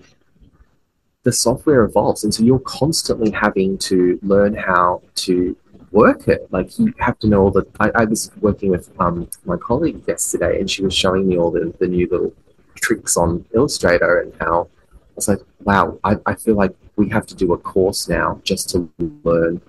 the 1.23 1.31
software 1.31 1.83
evolves, 1.83 2.23
and 2.23 2.33
so 2.33 2.43
you're 2.43 2.59
constantly 2.59 3.29
having 3.29 3.77
to 3.79 4.19
learn 4.23 4.55
how 4.55 5.03
to 5.15 5.55
work 5.91 6.27
it. 6.27 6.47
Like 6.51 6.79
you 6.79 6.91
have 6.99 7.19
to 7.19 7.27
know 7.27 7.43
all 7.43 7.51
the. 7.51 7.67
I, 7.79 7.91
I 7.93 8.05
was 8.05 8.31
working 8.41 8.71
with 8.71 8.89
um, 8.99 9.29
my 9.45 9.57
colleague 9.57 10.01
yesterday, 10.07 10.59
and 10.59 10.69
she 10.69 10.83
was 10.83 10.95
showing 10.95 11.27
me 11.27 11.37
all 11.37 11.51
the, 11.51 11.71
the 11.79 11.87
new 11.87 12.07
little 12.09 12.33
tricks 12.73 13.15
on 13.15 13.45
Illustrator 13.53 14.21
and 14.21 14.33
how 14.39 14.69
I 14.91 14.97
was 15.15 15.27
like, 15.27 15.39
wow, 15.63 15.99
I, 16.03 16.17
I 16.25 16.33
feel 16.33 16.55
like 16.55 16.75
we 16.95 17.09
have 17.09 17.27
to 17.27 17.35
do 17.35 17.53
a 17.53 17.57
course 17.57 18.09
now 18.09 18.41
just 18.43 18.69
to 18.71 18.89
learn 19.23 19.61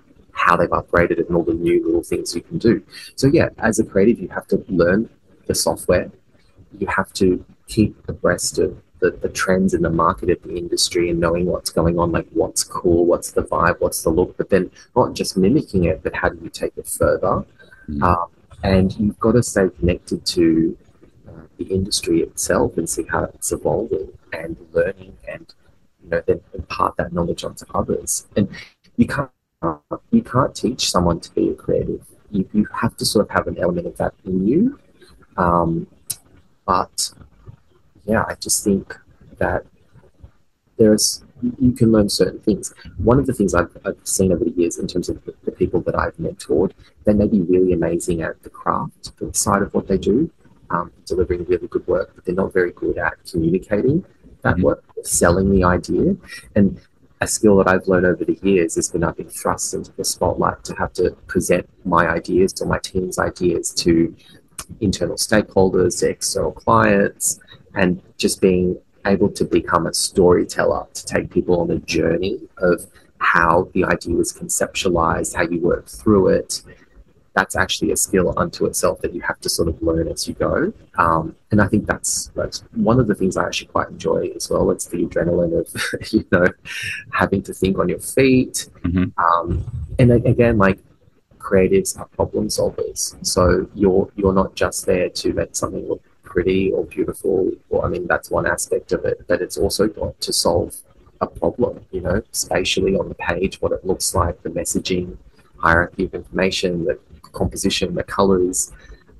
how 0.47 0.55
they've 0.55 0.69
upgraded 0.69 1.19
it 1.19 1.27
and 1.27 1.35
all 1.35 1.43
the 1.43 1.53
new 1.53 1.85
little 1.85 2.03
things 2.03 2.33
you 2.33 2.41
can 2.41 2.57
do. 2.57 2.81
So 3.15 3.27
yeah, 3.27 3.49
as 3.57 3.79
a 3.79 3.83
creative, 3.83 4.19
you 4.19 4.29
have 4.29 4.47
to 4.47 4.63
learn 4.69 5.09
the 5.45 5.53
software. 5.53 6.09
You 6.79 6.87
have 6.87 7.11
to 7.13 7.43
keep 7.67 7.97
abreast 8.07 8.57
of 8.57 8.81
the, 8.99 9.11
the 9.11 9.27
trends 9.27 9.73
in 9.73 9.81
the 9.81 9.89
market 9.89 10.29
of 10.29 10.41
the 10.43 10.55
industry 10.55 11.09
and 11.09 11.19
knowing 11.19 11.47
what's 11.47 11.69
going 11.69 11.99
on, 11.99 12.13
like 12.13 12.27
what's 12.31 12.63
cool, 12.63 13.05
what's 13.05 13.31
the 13.31 13.43
vibe, 13.43 13.81
what's 13.81 14.03
the 14.03 14.09
look, 14.09 14.37
but 14.37 14.49
then 14.49 14.71
not 14.95 15.13
just 15.13 15.35
mimicking 15.35 15.83
it, 15.83 16.01
but 16.01 16.15
how 16.15 16.29
do 16.29 16.39
you 16.41 16.49
take 16.49 16.77
it 16.77 16.87
further? 16.87 17.45
Mm. 17.89 18.01
Um, 18.01 18.29
and 18.63 18.97
you've 18.97 19.19
got 19.19 19.33
to 19.33 19.43
stay 19.43 19.69
connected 19.77 20.25
to 20.27 20.77
uh, 21.27 21.41
the 21.57 21.65
industry 21.65 22.21
itself 22.21 22.77
and 22.77 22.89
see 22.89 23.03
how 23.03 23.25
it's 23.25 23.51
evolving 23.51 24.07
and 24.31 24.55
learning 24.71 25.17
and 25.27 25.53
you 26.01 26.09
know 26.09 26.21
then 26.25 26.39
impart 26.53 26.95
that 26.95 27.11
knowledge 27.11 27.43
onto 27.43 27.65
others. 27.75 28.27
And 28.37 28.47
you 28.95 29.05
can't 29.05 29.29
you 30.11 30.21
can't 30.21 30.55
teach 30.55 30.91
someone 30.91 31.19
to 31.19 31.33
be 31.33 31.49
a 31.49 31.53
creative. 31.53 32.05
You, 32.31 32.47
you 32.53 32.67
have 32.81 32.95
to 32.97 33.05
sort 33.05 33.25
of 33.25 33.31
have 33.31 33.47
an 33.47 33.57
element 33.57 33.87
of 33.87 33.97
that 33.97 34.13
in 34.25 34.47
you. 34.47 34.79
Um, 35.37 35.87
but 36.65 37.11
yeah, 38.05 38.23
I 38.27 38.35
just 38.35 38.63
think 38.63 38.95
that 39.37 39.65
there's 40.77 41.23
you 41.59 41.71
can 41.71 41.91
learn 41.91 42.09
certain 42.09 42.39
things. 42.39 42.73
One 42.97 43.19
of 43.19 43.27
the 43.27 43.33
things 43.33 43.53
I've, 43.53 43.75
I've 43.85 43.99
seen 44.03 44.31
over 44.31 44.43
the 44.43 44.51
years 44.51 44.79
in 44.79 44.87
terms 44.87 45.07
of 45.07 45.23
the, 45.23 45.35
the, 45.43 45.51
people 45.51 45.81
that 45.81 45.95
I've 45.95 46.17
mentored, 46.17 46.71
they 47.05 47.13
may 47.13 47.27
be 47.27 47.41
really 47.41 47.73
amazing 47.73 48.23
at 48.23 48.41
the 48.41 48.49
craft 48.49 49.15
the 49.17 49.31
side 49.33 49.61
of 49.61 49.71
what 49.75 49.87
they 49.87 49.99
do, 49.99 50.31
um, 50.71 50.91
delivering 51.05 51.45
really 51.45 51.67
good 51.67 51.85
work, 51.87 52.11
but 52.15 52.25
they're 52.25 52.33
not 52.33 52.53
very 52.53 52.71
good 52.71 52.97
at 52.97 53.13
communicating 53.29 54.03
that 54.41 54.55
mm-hmm. 54.55 54.63
work, 54.63 54.83
selling 55.03 55.51
the 55.51 55.63
idea. 55.63 56.15
And 56.55 56.79
a 57.19 57.27
skill 57.27 57.57
that 57.57 57.67
I've 57.67 57.87
learned 57.87 58.05
over 58.05 58.23
the 58.23 58.37
years 58.43 58.77
is 58.77 58.93
when 58.93 59.03
I've 59.03 59.17
been 59.17 59.29
thrust 59.29 59.73
into 59.73 59.91
the 59.93 60.05
spotlight 60.05 60.63
to 60.65 60.75
have 60.75 60.93
to 60.93 61.11
present 61.27 61.67
my 61.85 62.07
ideas 62.07 62.61
or 62.61 62.67
my 62.67 62.79
team's 62.79 63.17
ideas 63.17 63.71
to 63.75 64.15
internal 64.81 65.15
stakeholders, 65.15 66.03
external 66.03 66.51
clients, 66.51 67.39
and 67.73 68.01
just 68.17 68.41
being 68.41 68.77
able 69.05 69.29
to 69.29 69.45
become 69.45 69.87
a 69.87 69.93
storyteller 69.93 70.85
to 70.93 71.05
take 71.05 71.31
people 71.31 71.61
on 71.61 71.71
a 71.71 71.79
journey 71.79 72.39
of 72.57 72.85
how 73.19 73.69
the 73.73 73.83
idea 73.83 74.15
was 74.15 74.31
conceptualized, 74.33 75.35
how 75.35 75.43
you 75.43 75.59
work 75.59 75.87
through 75.87 76.27
it. 76.27 76.61
That's 77.37 77.55
actually 77.55 77.91
a 77.91 77.95
skill 77.95 78.33
unto 78.35 78.65
itself 78.65 78.99
that 79.01 79.13
you 79.13 79.21
have 79.21 79.39
to 79.39 79.47
sort 79.47 79.67
of 79.67 79.79
learn 79.79 80.07
as 80.07 80.27
you 80.27 80.33
go. 80.33 80.73
Um, 80.97 81.35
and 81.51 81.61
I 81.61 81.67
think 81.67 81.85
that's, 81.85 82.31
that's 82.35 82.63
one 82.73 82.99
of 82.99 83.05
the 83.05 83.13
things 83.13 83.37
I 83.37 83.45
actually 83.45 83.67
quite 83.67 83.89
enjoy 83.89 84.31
as 84.35 84.49
well. 84.49 84.71
It's 84.71 84.87
the 84.87 85.05
adrenaline 85.05 85.53
of, 85.61 86.11
you 86.11 86.25
know, 86.31 86.47
having 87.13 87.43
to 87.43 87.53
think 87.53 87.77
on 87.77 87.89
your 87.89 87.99
feet. 87.99 88.67
Mhm. 88.81 89.13
Um, 89.19 89.63
and 89.99 90.11
again, 90.11 90.57
like 90.57 90.79
creatives 91.37 91.99
are 91.99 92.07
problem 92.07 92.47
solvers. 92.47 93.15
So 93.23 93.69
you're, 93.75 94.09
you're 94.15 94.33
not 94.33 94.55
just 94.55 94.87
there 94.87 95.09
to 95.09 95.33
make 95.33 95.55
something 95.55 95.87
look 95.87 96.01
pretty 96.23 96.71
or 96.71 96.85
beautiful. 96.85 97.51
Or, 97.69 97.85
I 97.85 97.89
mean, 97.89 98.07
that's 98.07 98.31
one 98.31 98.47
aspect 98.47 98.93
of 98.93 99.05
it, 99.05 99.23
but 99.27 99.43
it's 99.43 99.57
also 99.57 99.87
got 99.87 100.19
to 100.21 100.33
solve 100.33 100.75
a 101.21 101.27
problem, 101.27 101.85
you 101.91 102.01
know, 102.01 102.23
spatially 102.31 102.95
on 102.95 103.09
the 103.09 103.15
page, 103.15 103.61
what 103.61 103.73
it 103.73 103.85
looks 103.85 104.15
like, 104.15 104.41
the 104.41 104.49
messaging, 104.49 105.17
hierarchy 105.59 106.05
of 106.05 106.13
information, 106.13 106.85
the 106.85 106.99
composition, 107.37 107.95
the 107.95 108.03
colors, 108.03 108.71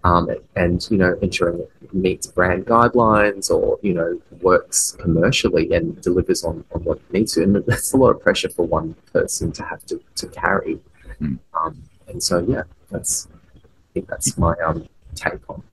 um, 0.03 0.29
and 0.55 0.87
you 0.89 0.97
know, 0.97 1.17
ensuring 1.21 1.59
it 1.59 1.93
meets 1.93 2.27
brand 2.27 2.65
guidelines 2.65 3.49
or 3.49 3.77
you 3.81 3.93
know 3.93 4.19
works 4.41 4.95
commercially 4.99 5.73
and 5.73 5.99
delivers 6.01 6.43
on, 6.43 6.63
on 6.73 6.83
what 6.83 6.97
it 6.97 7.13
needs 7.13 7.33
to. 7.33 7.43
And 7.43 7.55
that's 7.67 7.93
a 7.93 7.97
lot 7.97 8.11
of 8.11 8.21
pressure 8.21 8.49
for 8.49 8.65
one 8.65 8.95
person 9.13 9.51
to 9.53 9.63
have 9.63 9.85
to, 9.87 10.01
to 10.15 10.27
carry. 10.27 10.79
Mm. 11.21 11.39
Um, 11.53 11.83
and 12.07 12.21
so 12.21 12.39
yeah, 12.39 12.63
that's 12.91 13.27
I 13.55 13.59
think 13.93 14.07
that's 14.07 14.37
my 14.37 14.55
um, 14.65 14.87
take 15.15 15.49
on. 15.49 15.63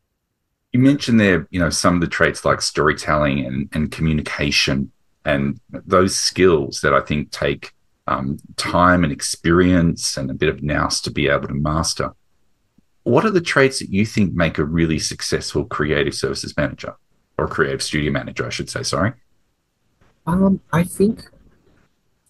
You 0.72 0.80
mentioned 0.80 1.20
there, 1.20 1.46
you 1.50 1.60
know, 1.60 1.70
some 1.70 1.94
of 1.94 2.00
the 2.00 2.08
traits 2.08 2.44
like 2.44 2.60
storytelling 2.60 3.46
and, 3.46 3.68
and 3.72 3.92
communication 3.92 4.90
and 5.24 5.60
those 5.70 6.16
skills 6.16 6.80
that 6.80 6.92
I 6.92 7.00
think 7.00 7.30
take 7.30 7.72
um, 8.06 8.38
time 8.56 9.04
and 9.04 9.12
experience 9.12 10.16
and 10.16 10.30
a 10.30 10.34
bit 10.34 10.48
of 10.48 10.62
nous 10.62 11.00
to 11.02 11.10
be 11.10 11.28
able 11.28 11.48
to 11.48 11.54
master. 11.54 12.12
What 13.04 13.24
are 13.24 13.30
the 13.30 13.40
traits 13.40 13.78
that 13.78 13.90
you 13.90 14.04
think 14.04 14.34
make 14.34 14.58
a 14.58 14.64
really 14.64 14.98
successful 14.98 15.64
creative 15.64 16.14
services 16.14 16.54
manager 16.56 16.96
or 17.38 17.46
creative 17.46 17.82
studio 17.82 18.10
manager, 18.10 18.46
I 18.46 18.50
should 18.50 18.70
say? 18.70 18.82
Sorry. 18.82 19.12
Um, 20.26 20.60
I 20.72 20.84
think 20.84 21.28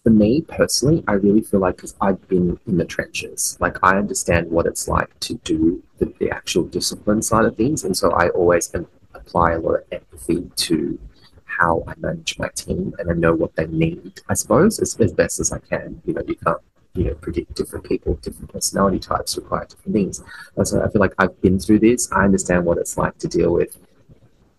for 0.03 0.09
me 0.09 0.41
personally, 0.41 1.03
I 1.07 1.13
really 1.13 1.41
feel 1.41 1.61
like 1.61 1.77
because 1.77 1.95
I've 2.01 2.27
been 2.27 2.59
in 2.67 2.77
the 2.77 2.85
trenches, 2.85 3.57
like 3.59 3.77
I 3.83 3.97
understand 3.97 4.51
what 4.51 4.65
it's 4.65 4.87
like 4.87 5.17
to 5.21 5.35
do 5.45 5.81
the, 5.97 6.13
the 6.19 6.29
actual 6.29 6.63
discipline 6.63 7.21
side 7.21 7.45
of 7.45 7.55
things, 7.55 7.83
and 7.85 7.95
so 7.95 8.11
I 8.11 8.29
always 8.29 8.71
apply 9.13 9.53
a 9.53 9.59
lot 9.59 9.75
of 9.75 9.83
empathy 9.91 10.49
to 10.55 10.99
how 11.45 11.83
I 11.87 11.93
manage 11.97 12.37
my 12.37 12.49
team, 12.49 12.93
and 12.99 13.09
I 13.09 13.13
know 13.13 13.33
what 13.33 13.55
they 13.55 13.65
need. 13.67 14.21
I 14.29 14.33
suppose 14.33 14.79
as, 14.79 14.99
as 14.99 15.13
best 15.13 15.39
as 15.39 15.51
I 15.51 15.59
can. 15.59 16.01
You 16.05 16.13
know, 16.13 16.21
you 16.27 16.35
can't 16.35 16.59
you 16.95 17.05
know 17.05 17.13
predict 17.15 17.55
different 17.55 17.85
people, 17.85 18.15
different 18.15 18.51
personality 18.51 18.99
types 18.99 19.37
require 19.37 19.65
different 19.65 19.93
things. 19.93 20.23
And 20.55 20.67
so 20.67 20.81
I 20.81 20.89
feel 20.89 21.01
like 21.01 21.13
I've 21.17 21.39
been 21.41 21.59
through 21.59 21.79
this. 21.79 22.11
I 22.11 22.23
understand 22.23 22.65
what 22.65 22.77
it's 22.77 22.97
like 22.97 23.17
to 23.19 23.27
deal 23.27 23.51
with 23.51 23.77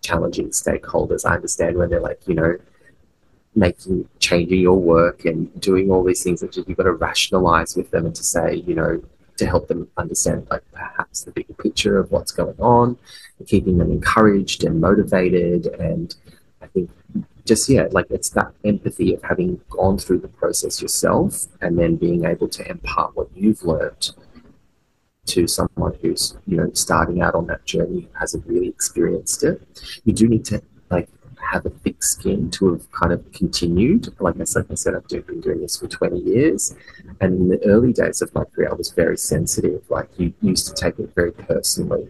challenging 0.02 0.50
stakeholders. 0.50 1.24
I 1.24 1.34
understand 1.34 1.76
when 1.76 1.90
they're 1.90 2.00
like, 2.00 2.20
you 2.26 2.34
know, 2.34 2.56
making 3.54 4.08
changing 4.18 4.60
your 4.60 4.78
work 4.78 5.24
and 5.24 5.60
doing 5.60 5.90
all 5.90 6.04
these 6.04 6.22
things 6.22 6.40
that 6.40 6.56
you've 6.56 6.76
got 6.76 6.84
to 6.84 6.92
rationalize 6.92 7.74
with 7.74 7.90
them 7.90 8.06
and 8.06 8.14
to 8.14 8.22
say, 8.22 8.56
you 8.66 8.74
know, 8.74 9.02
to 9.38 9.46
help 9.46 9.68
them 9.68 9.88
understand 9.96 10.46
like 10.50 10.62
perhaps 10.72 11.24
the 11.24 11.30
bigger 11.30 11.54
picture 11.54 11.98
of 11.98 12.10
what's 12.10 12.32
going 12.32 12.58
on, 12.58 12.96
keeping 13.46 13.78
them 13.78 13.90
encouraged 13.90 14.64
and 14.64 14.80
motivated. 14.80 15.66
And 15.66 16.14
I 16.62 16.66
think 16.66 16.90
just 17.46 17.68
yeah, 17.68 17.86
like 17.90 18.06
it's 18.10 18.30
that 18.30 18.52
empathy 18.64 19.14
of 19.14 19.22
having 19.22 19.60
gone 19.70 19.98
through 19.98 20.18
the 20.18 20.28
process 20.28 20.82
yourself 20.82 21.46
and 21.60 21.78
then 21.78 21.96
being 21.96 22.24
able 22.24 22.48
to 22.48 22.68
impart 22.68 23.16
what 23.16 23.28
you've 23.34 23.62
learned 23.62 24.10
to 25.26 25.46
someone 25.46 25.92
who's 26.02 26.36
you 26.46 26.56
know 26.56 26.70
starting 26.72 27.20
out 27.20 27.34
on 27.34 27.46
that 27.48 27.64
journey 27.64 28.08
hasn't 28.18 28.46
really 28.46 28.68
experienced 28.68 29.44
it. 29.44 29.60
You 30.04 30.12
do 30.12 30.28
need 30.28 30.44
to 30.46 30.62
like 30.90 31.08
have 31.52 31.66
a 31.66 31.70
thick 31.70 32.02
skin 32.02 32.50
to 32.50 32.72
have 32.72 32.90
kind 32.92 33.12
of 33.12 33.32
continued. 33.32 34.14
Like 34.20 34.40
I 34.40 34.44
said, 34.44 34.66
I 34.70 34.74
said 34.74 34.94
I've 34.94 35.06
been 35.08 35.40
doing 35.40 35.60
this 35.60 35.78
for 35.78 35.86
20 35.86 36.18
years. 36.18 36.74
And 37.20 37.34
in 37.34 37.48
the 37.48 37.64
early 37.64 37.92
days 37.92 38.22
of 38.22 38.34
my 38.34 38.44
career, 38.44 38.70
I 38.70 38.74
was 38.74 38.90
very 38.90 39.16
sensitive. 39.16 39.82
Like 39.88 40.08
you 40.18 40.32
used 40.40 40.66
to 40.68 40.74
take 40.74 40.98
it 40.98 41.14
very 41.14 41.32
personally. 41.32 42.08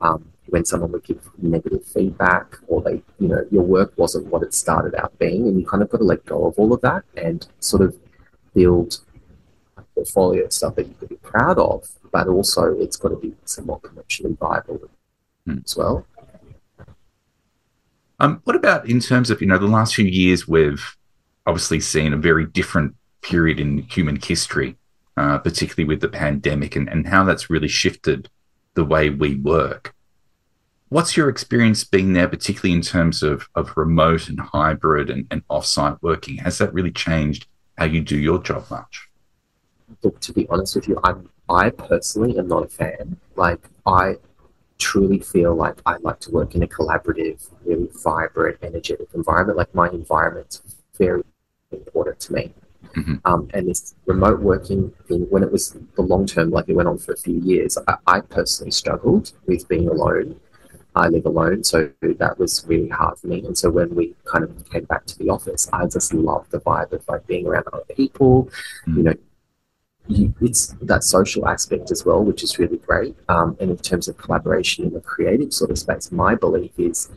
Um, 0.00 0.29
when 0.50 0.64
someone 0.64 0.92
would 0.92 1.04
give 1.04 1.28
negative 1.38 1.84
feedback 1.84 2.56
or 2.68 2.82
they, 2.82 3.02
you 3.18 3.28
know, 3.28 3.44
your 3.50 3.62
work 3.62 3.92
wasn't 3.96 4.26
what 4.26 4.42
it 4.42 4.54
started 4.54 4.94
out 4.94 5.18
being. 5.18 5.46
And 5.48 5.58
you 5.58 5.66
kind 5.66 5.82
of 5.82 5.90
got 5.90 5.98
to 5.98 6.04
let 6.04 6.24
go 6.26 6.46
of 6.46 6.58
all 6.58 6.72
of 6.72 6.80
that 6.82 7.04
and 7.16 7.46
sort 7.60 7.82
of 7.82 7.96
build 8.54 9.00
a 9.76 9.82
portfolio 9.94 10.44
of 10.44 10.52
stuff 10.52 10.74
that 10.76 10.86
you 10.86 10.94
could 10.98 11.08
be 11.08 11.16
proud 11.16 11.58
of, 11.58 11.88
but 12.12 12.28
also 12.28 12.78
it's 12.78 12.96
got 12.96 13.10
to 13.10 13.16
be 13.16 13.34
somewhat 13.44 13.82
commercially 13.82 14.36
viable 14.38 14.90
Hmm. 15.46 15.58
as 15.64 15.76
well. 15.76 16.06
Um, 18.18 18.40
what 18.44 18.56
about 18.56 18.88
in 18.88 19.00
terms 19.00 19.30
of, 19.30 19.40
you 19.40 19.46
know, 19.46 19.58
the 19.58 19.66
last 19.66 19.94
few 19.94 20.04
years, 20.04 20.46
we've 20.46 20.96
obviously 21.46 21.80
seen 21.80 22.12
a 22.12 22.18
very 22.18 22.46
different 22.46 22.94
period 23.22 23.58
in 23.58 23.78
human 23.78 24.16
history, 24.16 24.76
uh, 25.16 25.38
particularly 25.38 25.88
with 25.88 26.00
the 26.00 26.08
pandemic 26.08 26.76
and, 26.76 26.88
and 26.88 27.06
how 27.08 27.24
that's 27.24 27.48
really 27.48 27.68
shifted 27.68 28.28
the 28.74 28.84
way 28.84 29.08
we 29.08 29.36
work. 29.36 29.94
What's 30.90 31.16
your 31.16 31.28
experience 31.28 31.84
being 31.84 32.14
there, 32.14 32.26
particularly 32.26 32.74
in 32.74 32.82
terms 32.82 33.22
of, 33.22 33.48
of 33.54 33.76
remote 33.76 34.28
and 34.28 34.40
hybrid 34.40 35.08
and, 35.08 35.24
and 35.30 35.46
offsite 35.46 35.98
working? 36.02 36.38
Has 36.38 36.58
that 36.58 36.74
really 36.74 36.90
changed 36.90 37.46
how 37.78 37.84
you 37.84 38.00
do 38.00 38.18
your 38.18 38.42
job 38.42 38.64
much? 38.70 39.08
Look, 40.02 40.18
to 40.20 40.32
be 40.32 40.48
honest 40.48 40.74
with 40.74 40.88
you, 40.88 40.98
I'm 41.04 41.30
I 41.48 41.70
personally 41.70 42.38
am 42.38 42.48
not 42.48 42.64
a 42.64 42.68
fan. 42.68 43.16
Like 43.36 43.60
I 43.86 44.16
truly 44.78 45.20
feel 45.20 45.54
like 45.54 45.80
I 45.86 45.96
like 45.98 46.18
to 46.20 46.32
work 46.32 46.56
in 46.56 46.62
a 46.64 46.66
collaborative, 46.66 47.48
really 47.64 47.88
vibrant, 48.02 48.58
energetic 48.62 49.08
environment. 49.14 49.58
Like 49.58 49.72
my 49.74 49.88
environment's 49.90 50.62
very 50.98 51.22
important 51.70 52.18
to 52.20 52.32
me. 52.32 52.52
Mhm. 52.96 53.20
Um, 53.24 53.48
and 53.54 53.68
this 53.68 53.94
remote 54.06 54.40
working 54.40 54.92
thing, 55.06 55.26
when 55.30 55.44
it 55.44 55.52
was 55.52 55.76
the 55.94 56.02
long 56.02 56.26
term, 56.26 56.50
like 56.50 56.68
it 56.68 56.74
went 56.74 56.88
on 56.88 56.98
for 56.98 57.12
a 57.12 57.16
few 57.16 57.38
years, 57.38 57.78
I, 57.86 57.96
I 58.06 58.20
personally 58.20 58.72
struggled 58.72 59.32
with 59.46 59.68
being 59.68 59.88
alone. 59.88 60.40
I 60.94 61.08
live 61.08 61.26
alone, 61.26 61.62
so 61.64 61.90
that 62.02 62.38
was 62.38 62.64
really 62.66 62.88
hard 62.88 63.18
for 63.18 63.28
me. 63.28 63.44
And 63.44 63.56
so 63.56 63.70
when 63.70 63.94
we 63.94 64.14
kind 64.24 64.42
of 64.44 64.70
came 64.70 64.84
back 64.84 65.06
to 65.06 65.18
the 65.18 65.30
office, 65.30 65.68
I 65.72 65.86
just 65.86 66.12
loved 66.12 66.50
the 66.50 66.60
vibe 66.60 66.92
of 66.92 67.06
like 67.08 67.26
being 67.26 67.46
around 67.46 67.66
other 67.72 67.84
people, 67.94 68.48
Mm. 68.86 68.96
you 68.96 69.02
know, 69.04 69.14
you, 70.08 70.34
it's 70.40 70.74
that 70.82 71.04
social 71.04 71.46
aspect 71.48 71.90
as 71.92 72.04
well, 72.04 72.24
which 72.24 72.42
is 72.42 72.58
really 72.58 72.78
great. 72.78 73.14
Um, 73.28 73.56
and 73.60 73.70
in 73.70 73.76
terms 73.76 74.08
of 74.08 74.16
collaboration 74.16 74.84
in 74.84 74.92
the 74.92 75.00
creative 75.00 75.52
sort 75.52 75.70
of 75.70 75.78
space, 75.78 76.10
my 76.10 76.34
belief 76.34 76.72
is 76.78 77.08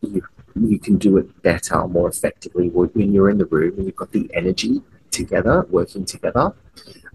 you 0.00 0.22
you 0.54 0.78
can 0.78 0.96
do 0.98 1.16
it 1.18 1.42
better, 1.42 1.86
more 1.86 2.08
effectively 2.08 2.68
when 2.68 3.12
you're 3.12 3.30
in 3.30 3.38
the 3.38 3.46
room 3.46 3.74
and 3.76 3.86
you've 3.86 3.96
got 3.96 4.10
the 4.12 4.28
energy 4.34 4.82
together, 5.10 5.66
working 5.70 6.04
together. 6.04 6.52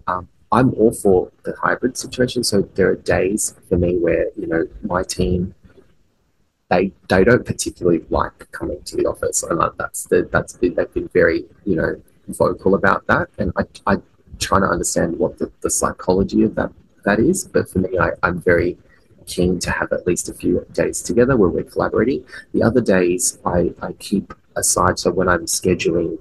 Um, 0.06 0.28
I'm 0.50 0.72
all 0.74 0.92
for 0.92 1.30
the 1.44 1.54
hybrid 1.60 1.96
situation. 1.98 2.42
So 2.44 2.62
there 2.74 2.88
are 2.90 2.96
days 2.96 3.54
for 3.68 3.76
me 3.76 3.96
where 3.98 4.26
you 4.36 4.46
know 4.46 4.66
my 4.82 5.02
team 5.02 5.54
they 6.70 6.92
they 7.08 7.24
don't 7.24 7.44
particularly 7.44 8.04
like 8.10 8.50
coming 8.52 8.82
to 8.84 8.96
the 8.96 9.06
office, 9.06 9.42
and 9.42 9.60
I- 9.62 9.70
that's 9.78 10.04
the 10.04 10.28
that's 10.30 10.54
they've 10.54 10.92
been 10.94 11.08
very 11.08 11.44
you 11.64 11.76
know 11.76 12.00
vocal 12.28 12.74
about 12.74 13.06
that, 13.06 13.28
and 13.38 13.52
I 13.56 13.64
I 13.86 13.96
trying 14.38 14.62
to 14.62 14.68
understand 14.68 15.18
what 15.18 15.38
the, 15.38 15.50
the 15.60 15.70
psychology 15.70 16.42
of 16.42 16.54
that 16.56 16.72
that 17.04 17.20
is. 17.20 17.44
But 17.44 17.68
for 17.68 17.78
me, 17.80 17.98
I, 17.98 18.10
I'm 18.22 18.40
very 18.40 18.78
keen 19.26 19.58
to 19.58 19.70
have 19.70 19.92
at 19.92 20.06
least 20.06 20.28
a 20.28 20.34
few 20.34 20.66
days 20.72 21.02
together 21.02 21.36
where 21.36 21.48
we're 21.48 21.64
collaborating. 21.64 22.24
The 22.52 22.62
other 22.62 22.80
days 22.80 23.38
I, 23.44 23.72
I 23.80 23.92
keep 23.94 24.34
aside. 24.56 24.98
So 24.98 25.10
when 25.10 25.28
I'm 25.28 25.46
scheduling 25.46 26.18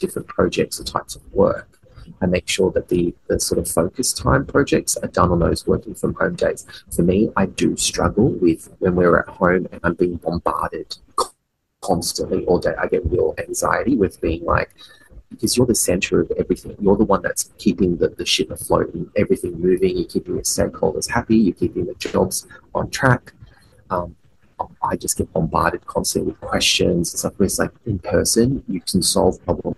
different 0.00 0.28
projects 0.28 0.80
or 0.80 0.84
types 0.84 1.16
of 1.16 1.22
work, 1.34 1.75
I 2.20 2.26
make 2.26 2.48
sure 2.48 2.70
that 2.72 2.88
the, 2.88 3.14
the 3.28 3.38
sort 3.40 3.58
of 3.58 3.68
focus 3.68 4.12
time 4.12 4.46
projects 4.46 4.96
are 4.96 5.08
done 5.08 5.30
on 5.30 5.40
those 5.40 5.66
working 5.66 5.94
from 5.94 6.14
home 6.14 6.34
days. 6.34 6.66
For 6.94 7.02
me, 7.02 7.30
I 7.36 7.46
do 7.46 7.76
struggle 7.76 8.30
with 8.30 8.72
when 8.78 8.96
we're 8.96 9.18
at 9.18 9.28
home 9.28 9.68
and 9.70 9.80
I'm 9.84 9.94
being 9.94 10.16
bombarded 10.16 10.96
constantly 11.80 12.44
all 12.46 12.58
day. 12.58 12.74
I 12.78 12.86
get 12.86 13.04
real 13.10 13.34
anxiety 13.38 13.96
with 13.96 14.20
being 14.20 14.44
like, 14.44 14.70
because 15.30 15.56
you're 15.56 15.66
the 15.66 15.74
center 15.74 16.20
of 16.20 16.30
everything. 16.38 16.76
You're 16.80 16.96
the 16.96 17.04
one 17.04 17.22
that's 17.22 17.50
keeping 17.58 17.96
the, 17.96 18.08
the 18.08 18.24
ship 18.24 18.50
afloat 18.50 18.94
and 18.94 19.10
everything 19.16 19.60
moving. 19.60 19.96
You're 19.96 20.06
keeping 20.06 20.34
your 20.34 20.42
stakeholders 20.44 21.10
happy. 21.10 21.36
You're 21.36 21.54
keeping 21.54 21.86
the 21.86 21.94
jobs 21.94 22.46
on 22.74 22.90
track. 22.90 23.32
Um, 23.90 24.16
I 24.82 24.96
just 24.96 25.18
get 25.18 25.32
bombarded 25.32 25.84
constantly 25.86 26.32
with 26.32 26.40
questions 26.40 27.12
and 27.12 27.18
stuff. 27.18 27.34
Where 27.36 27.46
it's 27.46 27.58
like 27.58 27.72
in 27.84 27.98
person, 27.98 28.64
you 28.68 28.80
can 28.80 29.02
solve 29.02 29.44
problems 29.44 29.76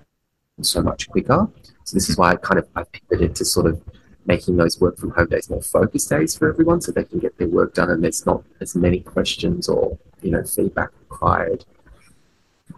so 0.65 0.83
much 0.83 1.09
quicker. 1.09 1.49
So 1.85 1.95
this 1.95 2.09
is 2.11 2.17
why 2.17 2.33
I 2.33 2.37
kind 2.37 2.59
of 2.59 2.69
I 2.77 2.85
pivoted 2.85 3.35
to 3.37 3.45
sort 3.45 3.67
of 3.67 3.83
making 4.27 4.57
those 4.57 4.79
work 4.81 4.99
from 4.99 5.11
home 5.11 5.29
days 5.29 5.49
more 5.49 5.63
focused 5.63 6.11
days 6.11 6.37
for 6.37 6.49
everyone, 6.49 6.81
so 6.81 6.93
they 6.93 7.05
can 7.05 7.19
get 7.19 7.39
their 7.39 7.49
work 7.49 7.75
done 7.75 7.91
and 7.91 8.05
there's 8.05 8.27
not 8.27 8.43
as 8.61 8.75
many 8.75 9.01
questions 9.01 9.69
or 9.69 9.99
you 10.23 10.31
know 10.31 10.45
feedback 10.45 10.91
required. 11.01 11.65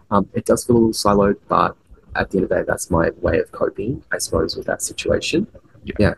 Um, 0.09 0.29
it 0.33 0.45
does 0.45 0.65
feel 0.65 0.77
a 0.77 0.77
little 0.77 0.91
siloed, 0.91 1.37
but 1.47 1.75
at 2.15 2.29
the 2.29 2.37
end 2.37 2.43
of 2.43 2.49
the 2.49 2.55
day, 2.55 2.63
that's 2.67 2.91
my 2.91 3.09
way 3.21 3.39
of 3.39 3.51
coping, 3.51 4.03
I 4.11 4.17
suppose, 4.17 4.55
with 4.55 4.67
that 4.67 4.81
situation. 4.81 5.47
Yeah. 5.83 5.95
Yeah. 5.99 6.13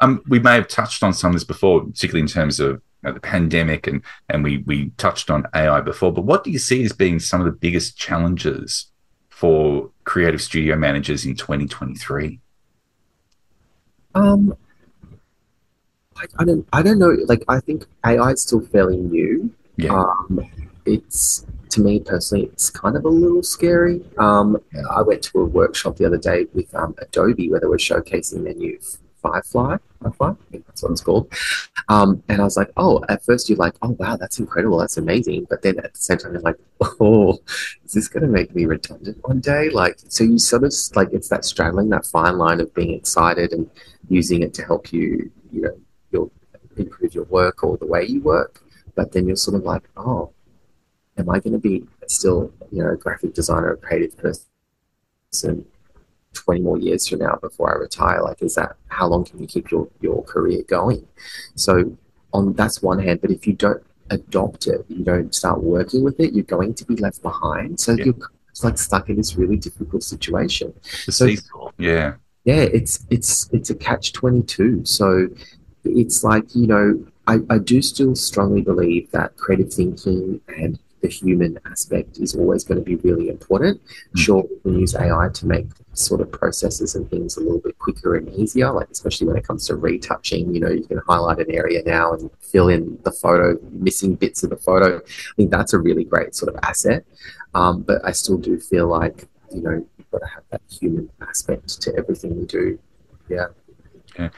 Um, 0.00 0.22
we 0.28 0.38
may 0.38 0.54
have 0.54 0.68
touched 0.68 1.02
on 1.02 1.12
some 1.12 1.30
of 1.30 1.34
this 1.34 1.44
before, 1.44 1.84
particularly 1.84 2.20
in 2.20 2.28
terms 2.28 2.60
of 2.60 2.80
you 3.02 3.08
know, 3.08 3.12
the 3.12 3.20
pandemic, 3.20 3.86
and 3.86 4.02
and 4.28 4.44
we 4.44 4.58
we 4.58 4.90
touched 4.96 5.30
on 5.30 5.46
AI 5.54 5.80
before. 5.80 6.12
But 6.12 6.22
what 6.22 6.44
do 6.44 6.50
you 6.50 6.58
see 6.58 6.84
as 6.84 6.92
being 6.92 7.18
some 7.18 7.40
of 7.40 7.46
the 7.46 7.52
biggest 7.52 7.96
challenges 7.96 8.90
for 9.28 9.90
creative 10.08 10.40
studio 10.40 10.74
managers 10.74 11.26
in 11.26 11.36
2023? 11.36 12.40
Um, 14.14 14.56
I, 16.16 16.24
I 16.38 16.44
don't, 16.44 16.66
I 16.72 16.82
don't 16.82 16.98
know. 16.98 17.16
Like, 17.26 17.44
I 17.46 17.60
think 17.60 17.84
AI 18.04 18.30
is 18.30 18.42
still 18.42 18.60
fairly 18.60 18.96
new. 18.96 19.54
Yeah. 19.76 19.92
Um, 19.92 20.40
it's 20.86 21.46
to 21.70 21.82
me 21.82 22.00
personally, 22.00 22.46
it's 22.46 22.70
kind 22.70 22.96
of 22.96 23.04
a 23.04 23.08
little 23.08 23.42
scary. 23.42 24.02
Um, 24.16 24.56
I 24.90 25.02
went 25.02 25.22
to 25.24 25.40
a 25.40 25.44
workshop 25.44 25.96
the 25.96 26.06
other 26.06 26.16
day 26.16 26.46
with 26.54 26.74
um, 26.74 26.94
Adobe 26.98 27.50
where 27.50 27.60
they 27.60 27.66
were 27.66 27.76
showcasing 27.76 28.44
their 28.44 28.54
new 28.54 28.78
Firefly. 29.28 29.76
Firefly, 30.02 30.30
I 30.30 30.50
think 30.50 30.66
that's 30.66 30.82
what 30.82 30.92
it's 30.92 31.00
called. 31.00 31.32
Um, 31.88 32.22
and 32.28 32.40
I 32.40 32.44
was 32.44 32.56
like, 32.56 32.70
oh, 32.76 33.04
at 33.08 33.24
first 33.24 33.48
you're 33.48 33.58
like, 33.58 33.74
oh 33.82 33.90
wow, 33.98 34.16
that's 34.16 34.38
incredible, 34.38 34.78
that's 34.78 34.96
amazing. 34.96 35.46
But 35.50 35.62
then 35.62 35.78
at 35.78 35.94
the 35.94 36.00
same 36.00 36.18
time, 36.18 36.32
you're 36.32 36.42
like, 36.42 36.58
oh, 37.00 37.38
is 37.84 37.92
this 37.92 38.08
going 38.08 38.22
to 38.22 38.28
make 38.28 38.54
me 38.54 38.64
redundant 38.64 39.18
one 39.22 39.40
day? 39.40 39.70
Like, 39.70 39.98
so 40.08 40.24
you 40.24 40.38
sort 40.38 40.64
of 40.64 40.72
like 40.94 41.08
it's 41.12 41.28
that 41.28 41.44
straddling 41.44 41.88
that 41.90 42.06
fine 42.06 42.38
line 42.38 42.60
of 42.60 42.72
being 42.74 42.94
excited 42.94 43.52
and 43.52 43.70
using 44.08 44.42
it 44.42 44.54
to 44.54 44.64
help 44.64 44.92
you, 44.92 45.30
you 45.52 45.62
know, 45.62 45.78
your 46.10 46.30
improve 46.76 47.14
your 47.14 47.24
work 47.24 47.64
or 47.64 47.76
the 47.76 47.86
way 47.86 48.04
you 48.04 48.20
work. 48.20 48.62
But 48.94 49.12
then 49.12 49.26
you're 49.26 49.36
sort 49.36 49.56
of 49.56 49.64
like, 49.64 49.88
oh, 49.96 50.32
am 51.16 51.28
I 51.28 51.40
going 51.40 51.52
to 51.52 51.58
be 51.58 51.86
still, 52.06 52.52
you 52.70 52.82
know, 52.82 52.92
a 52.92 52.96
graphic 52.96 53.34
designer, 53.34 53.72
a 53.72 53.76
creative 53.76 54.16
person 54.16 55.64
20 56.48 56.62
more 56.62 56.78
years 56.78 57.06
from 57.06 57.18
now 57.18 57.36
before 57.42 57.74
I 57.74 57.78
retire? 57.78 58.22
Like, 58.22 58.40
is 58.40 58.54
that 58.54 58.76
how 58.88 59.06
long 59.06 59.22
can 59.22 59.38
you 59.38 59.46
keep 59.46 59.70
your, 59.70 59.86
your 60.00 60.24
career 60.24 60.62
going? 60.66 61.06
So, 61.56 61.94
on 62.32 62.54
that's 62.54 62.80
one 62.82 62.98
hand, 62.98 63.20
but 63.20 63.30
if 63.30 63.46
you 63.46 63.52
don't 63.52 63.82
adopt 64.08 64.66
it, 64.66 64.82
you 64.88 65.04
don't 65.04 65.34
start 65.34 65.62
working 65.62 66.02
with 66.02 66.18
it, 66.20 66.32
you're 66.32 66.44
going 66.44 66.72
to 66.72 66.86
be 66.86 66.96
left 66.96 67.20
behind. 67.20 67.78
So, 67.78 67.92
yeah. 67.92 68.06
you're 68.06 68.14
like 68.62 68.78
stuck 68.78 69.10
in 69.10 69.16
this 69.16 69.36
really 69.36 69.58
difficult 69.58 70.02
situation. 70.02 70.72
The 71.04 71.12
so, 71.12 71.26
yeah. 71.76 72.14
Yeah, 72.44 72.62
it's 72.62 73.04
it's 73.10 73.50
it's 73.52 73.68
a 73.68 73.74
catch 73.74 74.14
twenty 74.14 74.42
two. 74.42 74.82
So 74.86 75.28
it's 75.84 76.24
like, 76.24 76.54
you 76.54 76.66
know, 76.66 77.04
I, 77.26 77.40
I 77.50 77.58
do 77.58 77.82
still 77.82 78.14
strongly 78.14 78.62
believe 78.62 79.10
that 79.10 79.36
creative 79.36 79.72
thinking 79.72 80.40
and 80.56 80.78
the 81.02 81.08
human 81.08 81.58
aspect 81.66 82.18
is 82.18 82.34
always 82.34 82.64
going 82.64 82.82
to 82.82 82.84
be 82.84 82.96
really 82.96 83.28
important. 83.28 83.80
Mm. 83.84 84.18
Sure, 84.18 84.42
we 84.64 84.72
can 84.72 84.80
use 84.80 84.94
AI 84.94 85.28
to 85.34 85.46
make 85.46 85.66
sort 85.98 86.20
of 86.20 86.30
processes 86.30 86.94
and 86.94 87.08
things 87.10 87.36
a 87.36 87.40
little 87.40 87.60
bit 87.60 87.78
quicker 87.78 88.14
and 88.14 88.28
easier, 88.34 88.70
like 88.72 88.88
especially 88.90 89.26
when 89.26 89.36
it 89.36 89.46
comes 89.46 89.66
to 89.66 89.76
retouching. 89.76 90.54
You 90.54 90.60
know, 90.60 90.70
you 90.70 90.84
can 90.84 91.00
highlight 91.06 91.38
an 91.38 91.50
area 91.50 91.82
now 91.84 92.12
and 92.12 92.30
fill 92.40 92.68
in 92.68 92.98
the 93.04 93.12
photo, 93.12 93.58
missing 93.72 94.14
bits 94.14 94.42
of 94.42 94.50
the 94.50 94.56
photo. 94.56 94.98
I 94.98 95.34
think 95.36 95.50
that's 95.50 95.72
a 95.72 95.78
really 95.78 96.04
great 96.04 96.34
sort 96.34 96.54
of 96.54 96.60
asset. 96.62 97.04
Um, 97.54 97.82
but 97.82 98.00
I 98.04 98.12
still 98.12 98.38
do 98.38 98.58
feel 98.58 98.86
like, 98.86 99.26
you 99.52 99.62
know, 99.62 99.84
you've 99.98 100.10
got 100.10 100.18
to 100.18 100.26
have 100.26 100.44
that 100.50 100.62
human 100.70 101.10
aspect 101.20 101.80
to 101.82 101.96
everything 101.96 102.38
we 102.38 102.46
do. 102.46 102.78
Yeah. 103.28 103.46
yeah. 104.18 104.30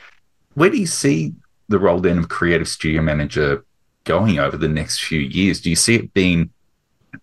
Where 0.55 0.71
do 0.71 0.79
you 0.79 0.87
see 0.87 1.35
the 1.69 1.79
role 1.79 2.01
then 2.01 2.19
of 2.19 2.29
creative 2.29 2.69
studio 2.69 3.03
manager 3.03 3.65
going 4.05 4.39
over 4.39 4.57
the 4.57 4.69
next 4.69 5.01
few 5.05 5.21
years? 5.21 5.61
Do 5.61 5.71
you 5.71 5.77
see 5.77 5.97
it 5.97 6.15
being, 6.15 6.51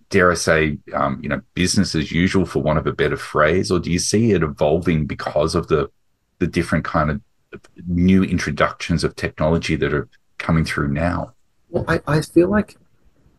dare 0.10 0.32
I 0.32 0.36
say, 0.36 0.78
um, 0.94 1.20
you 1.22 1.30
know, 1.30 1.42
business 1.54 1.96
as 1.96 2.12
usual 2.12 2.46
for 2.46 2.62
want 2.62 2.80
of 2.80 2.88
a 2.88 2.94
better 2.94 3.18
phrase, 3.18 3.72
or 3.72 3.80
do 3.80 3.92
you 3.92 4.00
see 4.00 4.32
it 4.32 4.44
evolving 4.44 5.06
because 5.06 5.56
of 5.56 5.68
the 5.68 5.90
the 6.40 6.48
different 6.48 6.86
kind 6.86 7.10
of 7.10 7.22
new 7.88 8.24
introductions 8.24 9.04
of 9.04 9.16
technology 9.16 9.76
that 9.76 9.94
are 9.94 10.08
coming 10.38 10.66
through 10.66 10.90
now? 10.90 11.34
Well, 11.70 11.86
I, 11.88 12.02
I 12.08 12.22
feel 12.22 12.48
like 12.48 12.78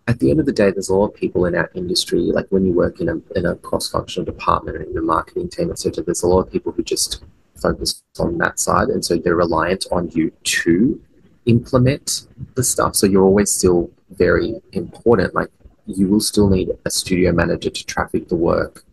at 0.07 0.19
the 0.21 0.31
end 0.31 0.41
of 0.41 0.47
the 0.47 0.53
day, 0.53 0.71
there's 0.71 0.89
a 0.89 0.95
lot 0.95 1.09
of 1.09 1.15
people 1.15 1.45
in 1.45 1.55
our 1.55 1.71
industry, 1.75 2.21
like 2.21 2.47
when 2.49 2.65
you 2.65 2.73
work 2.73 3.01
in 3.01 3.09
a, 3.09 3.17
in 3.37 3.47
a 3.47 3.55
cross-functional 3.57 4.25
department 4.25 4.79
and 4.79 4.87
in 4.89 4.97
a 4.97 5.03
marketing 5.03 5.49
team, 5.51 5.71
etc. 5.71 6.03
There's 6.03 6.23
a 6.23 6.27
lot 6.27 6.41
of 6.41 6.51
people 6.51 6.73
who 6.73 6.83
just 6.83 7.23
focus 7.57 8.03
on 8.19 8.39
that 8.39 8.59
side, 8.59 8.89
and 8.89 9.05
so 9.05 9.17
they're 9.17 9.37
reliant 9.37 9.87
on 9.93 10.11
you 10.11 10.33
to 10.45 11.01
implement 11.47 12.27
the 12.55 12.65
stuff. 12.65 12.97
So 12.97 13.07
you're 13.07 13.25
always 13.25 13.55
still 13.55 13.91
very 14.11 14.61
important. 14.73 15.35
Like 15.35 15.51
you 15.89 16.07
will 16.07 16.21
still 16.21 16.49
need 16.49 16.71
a 16.85 16.91
studio 16.91 17.33
manager 17.33 17.71
to 17.71 17.87
traffic 17.87 18.29
the 18.29 18.37
work, 18.37 18.85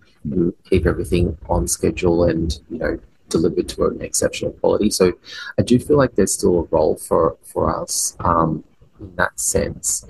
keep 0.70 0.86
everything 0.86 1.38
on 1.50 1.68
schedule, 1.68 2.24
and 2.24 2.60
you 2.70 2.80
know 2.80 3.00
delivered 3.30 3.68
to 3.70 3.86
an 3.88 4.02
exceptional 4.02 4.52
quality. 4.54 4.90
So 4.90 5.14
I 5.60 5.62
do 5.64 5.78
feel 5.78 5.98
like 5.98 6.16
there's 6.16 6.34
still 6.34 6.60
a 6.60 6.76
role 6.76 6.96
for 6.96 7.38
for 7.44 7.82
us 7.82 8.16
um, 8.22 8.64
in 9.00 9.14
that 9.18 9.40
sense. 9.40 10.06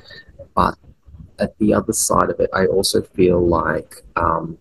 But 0.56 0.76
at 1.40 1.58
the 1.58 1.74
other 1.74 1.94
side 1.94 2.30
of 2.30 2.40
it, 2.40 2.50
I 2.54 2.68
also 2.68 3.02
feel 3.02 3.46
like 3.46 4.04
um, 4.16 4.58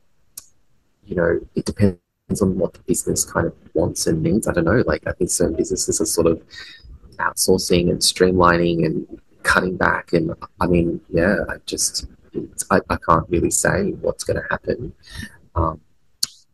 you 1.04 1.14
know 1.16 1.40
it 1.54 1.66
depends 1.66 1.98
on 2.40 2.58
what 2.58 2.72
the 2.72 2.80
business 2.80 3.24
kind 3.24 3.46
of 3.46 3.54
wants 3.74 4.06
and 4.06 4.22
needs. 4.22 4.48
I 4.48 4.52
don't 4.52 4.64
know. 4.64 4.82
Like 4.86 5.06
I 5.06 5.12
think 5.12 5.30
certain 5.30 5.56
businesses 5.56 6.00
are 6.00 6.06
sort 6.06 6.26
of 6.26 6.42
outsourcing 7.18 7.90
and 7.90 8.00
streamlining 8.00 8.86
and 8.86 9.20
cutting 9.44 9.76
back. 9.76 10.12
And 10.12 10.34
I 10.60 10.66
mean, 10.66 11.00
yeah, 11.08 11.36
I 11.48 11.56
just, 11.66 12.06
I, 12.70 12.80
I 12.90 12.96
can't 13.08 13.28
really 13.28 13.50
say 13.50 13.90
what's 14.00 14.24
going 14.24 14.40
to 14.40 14.46
happen. 14.50 14.92
Um, 15.54 15.80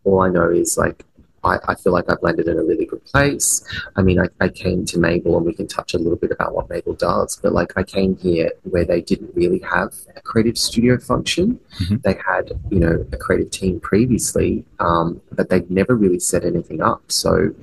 all 0.04 0.20
I 0.20 0.28
know 0.28 0.50
is 0.50 0.76
like, 0.78 1.04
I, 1.42 1.58
I 1.68 1.74
feel 1.74 1.94
like 1.94 2.10
I've 2.10 2.22
landed 2.22 2.48
in 2.48 2.58
a 2.58 2.62
really 2.62 2.84
good 2.84 3.02
place. 3.06 3.64
I 3.96 4.02
mean, 4.02 4.20
I, 4.20 4.26
I 4.40 4.48
came 4.48 4.84
to 4.86 4.98
Mable, 4.98 5.38
and 5.38 5.46
we 5.46 5.54
can 5.54 5.66
touch 5.66 5.94
a 5.94 5.98
little 5.98 6.18
bit 6.18 6.30
about 6.30 6.54
what 6.54 6.68
Mable 6.68 6.92
does, 6.94 7.36
but 7.42 7.52
like 7.52 7.72
I 7.76 7.82
came 7.82 8.16
here 8.16 8.52
where 8.64 8.84
they 8.84 9.00
didn't 9.00 9.34
really 9.34 9.60
have 9.60 9.94
a 10.14 10.20
creative 10.20 10.58
studio 10.58 10.98
function. 10.98 11.58
Mm-hmm. 11.80 11.96
They 12.04 12.18
had, 12.26 12.52
you 12.70 12.80
know, 12.80 13.06
a 13.10 13.16
creative 13.16 13.50
team 13.50 13.80
previously, 13.80 14.66
um, 14.80 15.22
but 15.32 15.48
they'd 15.48 15.70
never 15.70 15.96
really 15.96 16.20
set 16.20 16.44
anything 16.44 16.82
up. 16.82 17.10
So 17.10 17.54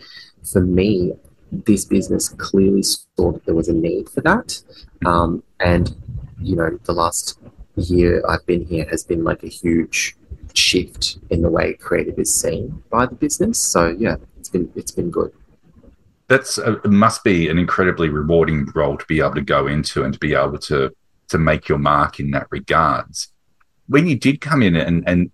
for 0.52 0.62
me, 0.62 1.14
this 1.52 1.86
business 1.86 2.30
clearly 2.30 2.82
saw 2.82 3.32
that 3.32 3.46
there 3.46 3.56
was 3.56 3.70
a 3.70 3.74
need 3.74 4.10
for 4.10 4.22
that. 4.22 4.60
Um, 5.06 5.44
and, 5.60 5.96
you 6.42 6.56
know, 6.56 6.80
the 6.84 6.94
last 6.94 7.40
year 7.84 8.24
I've 8.28 8.46
been 8.46 8.66
here 8.66 8.86
has 8.90 9.04
been 9.04 9.24
like 9.24 9.44
a 9.44 9.48
huge 9.48 10.16
shift 10.54 11.20
in 11.30 11.42
the 11.42 11.50
way 11.50 11.74
creative 11.74 12.18
is 12.18 12.34
seen 12.34 12.84
by 12.90 13.06
the 13.06 13.16
business. 13.16 13.60
So 13.60 13.96
yeah, 13.98 14.16
it's 14.40 14.50
been 14.50 14.72
it's 14.76 14.92
been 14.92 15.12
good. 15.12 15.32
That's 16.28 16.58
a, 16.58 16.74
it 16.78 16.92
must 16.92 17.24
be 17.24 17.48
an 17.48 17.58
incredibly 17.58 18.10
rewarding 18.10 18.68
role 18.76 18.98
to 18.98 19.06
be 19.06 19.20
able 19.20 19.36
to 19.36 19.42
go 19.42 19.68
into 19.68 20.04
and 20.04 20.14
to 20.14 20.20
be 20.20 20.34
able 20.34 20.58
to 20.60 20.92
to 21.30 21.38
make 21.38 21.68
your 21.68 21.78
mark 21.78 22.20
in 22.20 22.32
that 22.32 22.48
regards. 22.50 23.30
When 23.88 24.08
you 24.08 24.18
did 24.18 24.42
come 24.42 24.62
in 24.62 24.76
and 24.76 25.08
and 25.08 25.32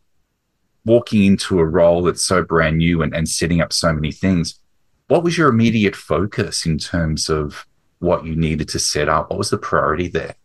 walking 0.86 1.24
into 1.24 1.60
a 1.60 1.66
role 1.66 2.04
that's 2.04 2.26
so 2.26 2.44
brand 2.44 2.78
new 2.78 3.02
and, 3.02 3.16
and 3.16 3.28
setting 3.28 3.62
up 3.62 3.72
so 3.72 3.94
many 3.94 4.12
things, 4.12 4.60
what 5.08 5.24
was 5.24 5.38
your 5.38 5.48
immediate 5.48 5.96
focus 5.96 6.66
in 6.66 6.78
terms 6.78 7.30
of 7.30 7.66
what 8.00 8.26
you 8.26 8.36
needed 8.36 8.68
to 8.68 8.80
set 8.80 9.08
up? 9.08 9.30
What 9.30 9.40
was 9.40 9.50
the 9.50 9.58
priority 9.58 10.10
there? 10.10 10.36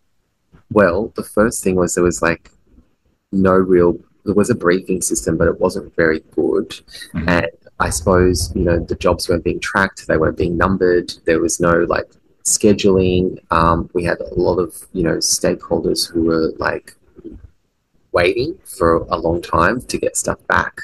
Well, 0.71 1.13
the 1.17 1.23
first 1.23 1.65
thing 1.65 1.77
was 1.77 1.95
there 1.95 2.05
was 2.05 2.23
like 2.23 2.51
no 3.33 3.53
real, 3.53 3.99
there 4.25 4.35
was 4.35 4.51
a 4.51 4.55
briefing 4.55 5.03
system, 5.03 5.37
but 5.37 5.49
it 5.49 5.61
wasn't 5.61 5.95
very 5.97 6.21
good. 6.33 6.71
Mm-hmm. 7.15 7.29
And 7.29 7.47
I 7.81 7.91
suppose, 7.91 8.53
you 8.55 8.65
know, 8.65 8.79
the 8.79 8.97
jobs 8.97 9.29
weren't 9.29 9.45
being 9.45 9.61
tracked, 9.61 10.07
they 10.07 10.17
weren't 10.17 10.37
being 10.37 10.57
numbered, 10.57 11.13
there 11.25 11.41
was 11.41 11.61
no 11.61 11.85
like 11.85 12.11
scheduling. 12.45 13.39
Um, 13.51 13.89
we 13.95 14.05
had 14.05 14.21
a 14.21 14.35
lot 14.35 14.59
of, 14.59 14.87
you 14.93 15.03
know, 15.03 15.17
stakeholders 15.19 16.11
who 16.11 16.25
were 16.25 16.53
like 16.59 16.97
waiting 18.13 18.59
for 18.65 18.97
a 19.11 19.17
long 19.17 19.41
time 19.41 19.81
to 19.83 19.99
get 19.99 20.17
stuff 20.17 20.45
back. 20.47 20.81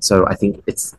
So 0.00 0.26
I 0.26 0.34
think 0.34 0.62
it's 0.66 0.96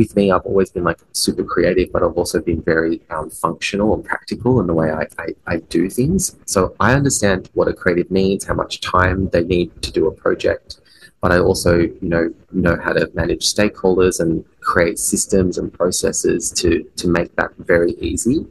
with 0.00 0.16
me, 0.16 0.32
I've 0.32 0.46
always 0.46 0.70
been 0.70 0.84
like 0.84 1.00
super 1.12 1.44
creative, 1.44 1.92
but 1.92 2.02
I've 2.02 2.16
also 2.16 2.40
been 2.40 2.62
very 2.62 3.02
um, 3.10 3.28
functional 3.28 3.94
and 3.94 4.02
practical 4.02 4.60
in 4.60 4.66
the 4.66 4.72
way 4.80 4.90
I, 4.90 5.04
I, 5.18 5.26
I, 5.46 5.56
do 5.76 5.90
things. 5.90 6.36
So 6.46 6.74
I 6.80 6.94
understand 6.94 7.50
what 7.52 7.68
a 7.68 7.74
creative 7.74 8.10
needs, 8.10 8.46
how 8.46 8.54
much 8.54 8.80
time 8.80 9.28
they 9.28 9.44
need 9.44 9.68
to 9.82 9.92
do 9.92 10.06
a 10.06 10.12
project, 10.24 10.80
but 11.20 11.32
I 11.32 11.38
also, 11.38 11.72
you 11.80 12.10
know, 12.14 12.32
know 12.50 12.76
how 12.82 12.94
to 12.94 13.10
manage 13.12 13.44
stakeholders 13.54 14.20
and 14.20 14.42
create 14.60 14.98
systems 14.98 15.58
and 15.58 15.70
processes 15.70 16.50
to 16.60 16.70
to 17.00 17.06
make 17.08 17.30
that 17.36 17.50
very 17.58 17.92
easy. 18.10 18.46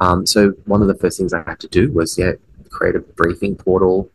Um, 0.00 0.26
so 0.26 0.50
one 0.72 0.82
of 0.82 0.88
the 0.88 0.98
first 1.02 1.18
things 1.18 1.32
I 1.32 1.44
had 1.50 1.60
to 1.60 1.68
do 1.68 1.92
was 1.92 2.18
yeah, 2.18 2.32
create 2.68 2.96
a 2.96 3.04
briefing 3.20 3.54
portal, 3.54 4.10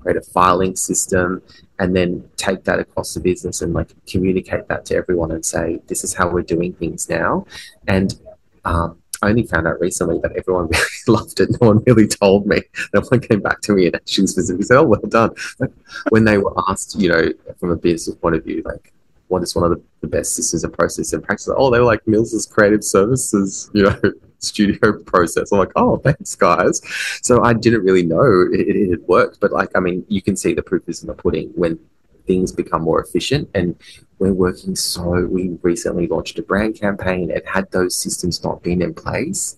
create 0.00 0.16
a 0.16 0.26
filing 0.36 0.74
system, 0.74 1.40
and 1.78 1.94
then 1.94 2.28
take 2.36 2.64
that 2.64 2.78
across 2.78 3.14
the 3.14 3.20
business 3.20 3.62
and 3.62 3.74
like 3.74 3.88
communicate 4.06 4.66
that 4.68 4.84
to 4.86 4.94
everyone 4.94 5.30
and 5.30 5.44
say 5.44 5.80
this 5.88 6.04
is 6.04 6.14
how 6.14 6.28
we're 6.28 6.42
doing 6.42 6.72
things 6.74 7.08
now 7.08 7.46
and 7.86 8.20
um, 8.64 8.98
I 9.22 9.30
only 9.30 9.44
found 9.44 9.66
out 9.66 9.80
recently 9.80 10.18
that 10.18 10.36
everyone 10.36 10.66
really 10.70 10.86
loved 11.08 11.40
it. 11.40 11.50
No 11.60 11.68
one 11.68 11.82
really 11.86 12.06
told 12.06 12.46
me. 12.46 12.60
No 12.92 13.00
one 13.00 13.20
came 13.20 13.40
back 13.40 13.60
to 13.62 13.72
me 13.72 13.86
and 13.86 13.96
actually 13.96 14.26
specifically 14.26 14.64
said, 14.64 14.76
"Oh, 14.78 14.84
well 14.84 15.00
done." 15.08 15.30
Like 15.58 15.72
when 16.10 16.24
they 16.24 16.38
were 16.38 16.52
asked, 16.68 17.00
you 17.00 17.08
know, 17.08 17.32
from 17.58 17.70
a 17.70 17.76
business 17.76 18.16
point 18.16 18.36
of 18.36 18.44
view, 18.44 18.62
like 18.64 18.92
what 19.28 19.42
is 19.42 19.54
one 19.54 19.64
of 19.64 19.70
the, 19.70 19.82
the 20.00 20.06
best 20.06 20.34
systems 20.34 20.64
and 20.64 20.72
processes 20.72 21.12
and 21.12 21.22
practices? 21.22 21.54
Oh, 21.56 21.70
they 21.70 21.78
were 21.78 21.84
like 21.84 22.06
Mils's 22.06 22.46
creative 22.46 22.84
services, 22.84 23.70
you 23.74 23.84
know, 23.84 24.00
studio 24.38 25.02
process. 25.06 25.52
I'm 25.52 25.58
like, 25.58 25.72
oh, 25.76 25.98
thanks, 25.98 26.34
guys. 26.34 26.80
So 27.22 27.42
I 27.42 27.52
didn't 27.52 27.84
really 27.84 28.04
know 28.04 28.48
it, 28.52 28.60
it, 28.60 28.76
it 28.76 29.08
worked, 29.08 29.40
but 29.40 29.52
like, 29.52 29.70
I 29.74 29.80
mean, 29.80 30.04
you 30.08 30.22
can 30.22 30.36
see 30.36 30.54
the 30.54 30.62
proof 30.62 30.88
is 30.88 31.02
in 31.02 31.08
the 31.08 31.14
pudding 31.14 31.52
when 31.54 31.78
things 32.26 32.50
become 32.50 32.82
more 32.82 33.00
efficient 33.00 33.48
and 33.54 33.76
we're 34.18 34.32
working 34.32 34.74
so 34.74 35.24
we 35.26 35.56
recently 35.62 36.08
launched 36.08 36.38
a 36.40 36.42
brand 36.42 36.74
campaign 36.74 37.30
and 37.30 37.40
had 37.46 37.70
those 37.70 37.96
systems 37.96 38.42
not 38.42 38.62
been 38.64 38.82
in 38.82 38.92
place 38.92 39.56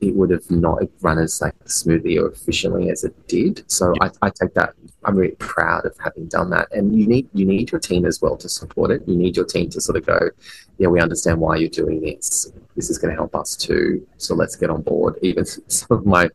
it 0.00 0.14
would 0.14 0.30
have 0.30 0.50
not 0.50 0.82
run 1.00 1.18
as 1.18 1.40
like 1.40 1.54
smoothly 1.66 2.18
or 2.18 2.28
efficiently 2.28 2.90
as 2.90 3.04
it 3.04 3.28
did. 3.28 3.64
So 3.70 3.94
I, 4.00 4.10
I 4.22 4.30
take 4.30 4.54
that. 4.54 4.74
I'm 5.04 5.16
really 5.16 5.36
proud 5.36 5.86
of 5.86 5.96
having 5.98 6.26
done 6.26 6.50
that. 6.50 6.72
And 6.72 6.98
you 6.98 7.06
need 7.06 7.28
you 7.32 7.44
need 7.44 7.72
your 7.72 7.80
team 7.80 8.04
as 8.04 8.20
well 8.20 8.36
to 8.36 8.48
support 8.48 8.90
it. 8.90 9.02
You 9.06 9.16
need 9.16 9.36
your 9.36 9.44
team 9.44 9.70
to 9.70 9.80
sort 9.80 9.96
of 9.96 10.06
go, 10.06 10.30
yeah, 10.78 10.88
we 10.88 11.00
understand 11.00 11.40
why 11.40 11.56
you're 11.56 11.68
doing 11.68 12.00
this. 12.00 12.52
This 12.76 12.90
is 12.90 12.98
going 12.98 13.10
to 13.10 13.16
help 13.16 13.34
us 13.34 13.56
too. 13.56 14.06
So 14.16 14.34
let's 14.34 14.56
get 14.56 14.70
on 14.70 14.82
board. 14.82 15.18
Even 15.22 15.44
some 15.68 15.98
of 15.98 16.06
my 16.06 16.30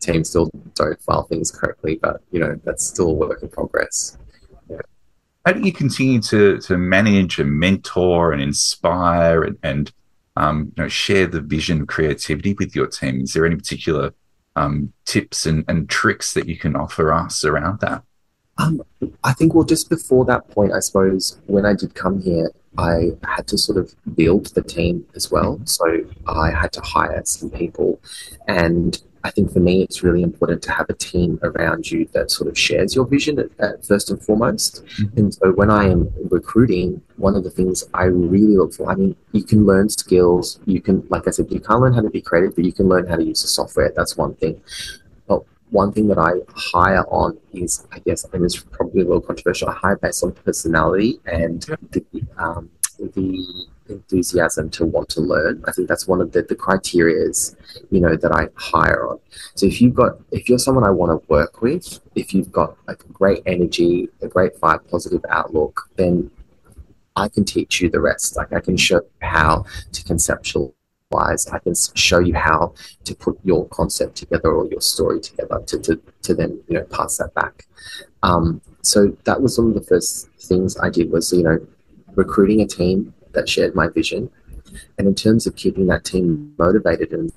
team 0.00 0.24
still 0.24 0.50
don't 0.74 1.00
file 1.02 1.24
things 1.24 1.50
correctly, 1.50 1.98
but 2.02 2.22
you 2.30 2.40
know 2.40 2.58
that's 2.64 2.84
still 2.86 3.10
a 3.10 3.14
work 3.14 3.42
in 3.42 3.48
progress. 3.48 4.18
How 5.44 5.52
do 5.52 5.60
you 5.60 5.72
continue 5.72 6.20
to 6.22 6.58
to 6.58 6.76
manage 6.76 7.38
and 7.38 7.52
mentor 7.52 8.32
and 8.32 8.42
inspire 8.42 9.44
and, 9.44 9.56
and 9.62 9.92
um, 10.36 10.72
you 10.76 10.82
know, 10.82 10.88
share 10.88 11.26
the 11.26 11.40
vision, 11.40 11.86
creativity 11.86 12.54
with 12.54 12.74
your 12.74 12.86
team? 12.86 13.22
Is 13.22 13.32
there 13.32 13.46
any 13.46 13.56
particular 13.56 14.12
um, 14.56 14.92
tips 15.04 15.46
and, 15.46 15.64
and 15.68 15.88
tricks 15.88 16.34
that 16.34 16.48
you 16.48 16.56
can 16.56 16.74
offer 16.74 17.12
us 17.12 17.44
around 17.44 17.80
that? 17.80 18.02
Um, 18.58 18.82
I 19.22 19.34
think, 19.34 19.54
well, 19.54 19.64
just 19.64 19.90
before 19.90 20.24
that 20.24 20.48
point, 20.48 20.72
I 20.72 20.80
suppose 20.80 21.38
when 21.46 21.66
I 21.66 21.74
did 21.74 21.94
come 21.94 22.20
here, 22.22 22.50
I 22.78 23.12
had 23.24 23.46
to 23.48 23.58
sort 23.58 23.78
of 23.78 23.94
build 24.14 24.46
the 24.46 24.62
team 24.62 25.06
as 25.14 25.30
well. 25.30 25.60
So 25.64 25.84
I 26.26 26.50
had 26.50 26.72
to 26.72 26.80
hire 26.80 27.22
some 27.24 27.50
people, 27.50 28.00
and 28.48 29.00
I 29.26 29.30
think 29.32 29.52
for 29.52 29.58
me, 29.58 29.82
it's 29.82 30.04
really 30.04 30.22
important 30.22 30.62
to 30.62 30.70
have 30.70 30.88
a 30.88 30.92
team 30.92 31.40
around 31.42 31.90
you 31.90 32.08
that 32.12 32.30
sort 32.30 32.48
of 32.48 32.56
shares 32.56 32.94
your 32.94 33.06
vision 33.06 33.40
at, 33.40 33.50
at 33.58 33.84
first 33.84 34.08
and 34.08 34.22
foremost. 34.22 34.84
Mm-hmm. 34.84 35.18
And 35.18 35.34
so 35.34 35.50
when 35.52 35.68
I 35.68 35.88
am 35.88 36.12
recruiting, 36.30 37.02
one 37.16 37.34
of 37.34 37.42
the 37.42 37.50
things 37.50 37.82
I 37.92 38.04
really 38.04 38.56
look 38.56 38.72
for, 38.74 38.88
I 38.88 38.94
mean, 38.94 39.16
you 39.32 39.42
can 39.42 39.66
learn 39.66 39.88
skills. 39.88 40.60
You 40.64 40.80
can, 40.80 41.04
like 41.08 41.26
I 41.26 41.32
said, 41.32 41.50
you 41.50 41.58
can't 41.58 41.80
learn 41.80 41.92
how 41.92 42.02
to 42.02 42.10
be 42.10 42.20
creative, 42.20 42.54
but 42.54 42.64
you 42.64 42.72
can 42.72 42.88
learn 42.88 43.08
how 43.08 43.16
to 43.16 43.24
use 43.24 43.42
the 43.42 43.48
software. 43.48 43.92
That's 43.96 44.16
one 44.16 44.36
thing. 44.36 44.60
But 45.26 45.42
one 45.70 45.90
thing 45.90 46.06
that 46.06 46.18
I 46.18 46.34
hire 46.54 47.04
on 47.08 47.36
is, 47.52 47.84
I 47.90 47.98
guess, 47.98 48.24
and 48.32 48.44
it's 48.44 48.60
probably 48.60 49.00
a 49.00 49.04
little 49.06 49.20
controversial, 49.20 49.70
I 49.70 49.74
hire 49.74 49.96
based 49.96 50.22
on 50.22 50.30
personality 50.32 51.18
and 51.26 51.62
the, 51.90 52.04
um, 52.38 52.70
the 52.98 53.66
enthusiasm 53.88 54.70
to 54.70 54.84
want 54.84 55.08
to 55.10 55.20
learn. 55.20 55.62
I 55.66 55.72
think 55.72 55.88
that's 55.88 56.08
one 56.08 56.20
of 56.20 56.32
the, 56.32 56.42
the 56.42 56.56
criterias, 56.56 57.56
you 57.90 58.00
know, 58.00 58.16
that 58.16 58.32
I 58.32 58.48
hire 58.56 59.08
on. 59.08 59.18
So 59.54 59.66
if 59.66 59.80
you've 59.80 59.94
got, 59.94 60.18
if 60.32 60.48
you're 60.48 60.58
someone 60.58 60.84
I 60.84 60.90
want 60.90 61.10
to 61.10 61.26
work 61.28 61.62
with, 61.62 62.00
if 62.14 62.34
you've 62.34 62.52
got 62.52 62.76
like 62.86 62.98
great 63.12 63.42
energy, 63.46 64.08
a 64.22 64.28
great 64.28 64.54
vibe, 64.56 64.88
positive 64.90 65.24
outlook, 65.28 65.88
then 65.96 66.30
I 67.16 67.28
can 67.28 67.44
teach 67.44 67.80
you 67.80 67.90
the 67.90 68.00
rest. 68.00 68.36
Like 68.36 68.52
I 68.52 68.60
can 68.60 68.76
show 68.76 68.96
you 68.96 69.26
how 69.26 69.64
to 69.92 70.04
conceptualize. 70.04 71.52
I 71.52 71.58
can 71.60 71.74
show 71.94 72.18
you 72.18 72.34
how 72.34 72.74
to 73.04 73.14
put 73.14 73.38
your 73.44 73.66
concept 73.68 74.16
together 74.16 74.50
or 74.50 74.66
your 74.66 74.80
story 74.80 75.20
together 75.20 75.62
to, 75.66 75.78
to, 75.80 76.00
to 76.22 76.34
then, 76.34 76.60
you 76.68 76.78
know, 76.78 76.84
pass 76.84 77.16
that 77.18 77.32
back. 77.34 77.66
Um, 78.22 78.60
so 78.82 79.16
that 79.24 79.40
was 79.40 79.58
one 79.58 79.68
of 79.68 79.74
the 79.74 79.82
first 79.82 80.28
things 80.40 80.76
I 80.78 80.90
did 80.90 81.10
was, 81.10 81.32
you 81.32 81.42
know, 81.42 81.58
recruiting 82.16 82.60
a 82.60 82.66
team 82.66 83.14
that 83.32 83.48
shared 83.48 83.74
my 83.74 83.88
vision. 83.88 84.30
And 84.98 85.06
in 85.06 85.14
terms 85.14 85.46
of 85.46 85.54
keeping 85.54 85.86
that 85.86 86.04
team 86.04 86.54
motivated 86.58 87.12
and 87.12 87.32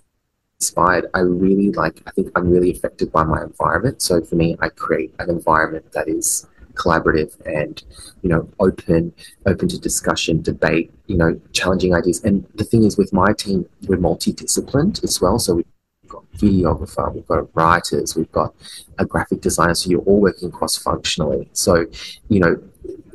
inspired, 0.59 1.05
I 1.13 1.19
really 1.19 1.71
like, 1.71 2.01
I 2.07 2.11
think 2.11 2.31
I'm 2.35 2.49
really 2.49 2.71
affected 2.71 3.11
by 3.11 3.23
my 3.23 3.43
environment. 3.43 4.01
So 4.01 4.21
for 4.21 4.35
me, 4.35 4.57
I 4.59 4.69
create 4.69 5.13
an 5.19 5.29
environment 5.29 5.91
that 5.93 6.07
is 6.07 6.47
collaborative 6.73 7.35
and, 7.45 7.83
you 8.21 8.29
know, 8.29 8.49
open, 8.59 9.13
open 9.45 9.67
to 9.67 9.79
discussion, 9.79 10.41
debate, 10.41 10.91
you 11.07 11.17
know, 11.17 11.39
challenging 11.51 11.93
ideas. 11.93 12.23
And 12.23 12.45
the 12.55 12.63
thing 12.63 12.83
is 12.83 12.97
with 12.97 13.13
my 13.13 13.33
team, 13.33 13.67
we're 13.87 13.97
multidisciplined 13.97 15.03
as 15.03 15.21
well. 15.21 15.39
So 15.39 15.55
we've 15.55 15.65
got 16.07 16.23
videographer, 16.37 17.13
we've 17.13 17.27
got 17.27 17.53
writers, 17.55 18.15
we've 18.15 18.31
got 18.31 18.53
a 18.97 19.05
graphic 19.05 19.41
designer. 19.41 19.75
So 19.75 19.89
you're 19.89 20.01
all 20.01 20.21
working 20.21 20.51
cross 20.51 20.77
functionally. 20.77 21.49
So, 21.53 21.85
you 22.29 22.39
know, 22.39 22.61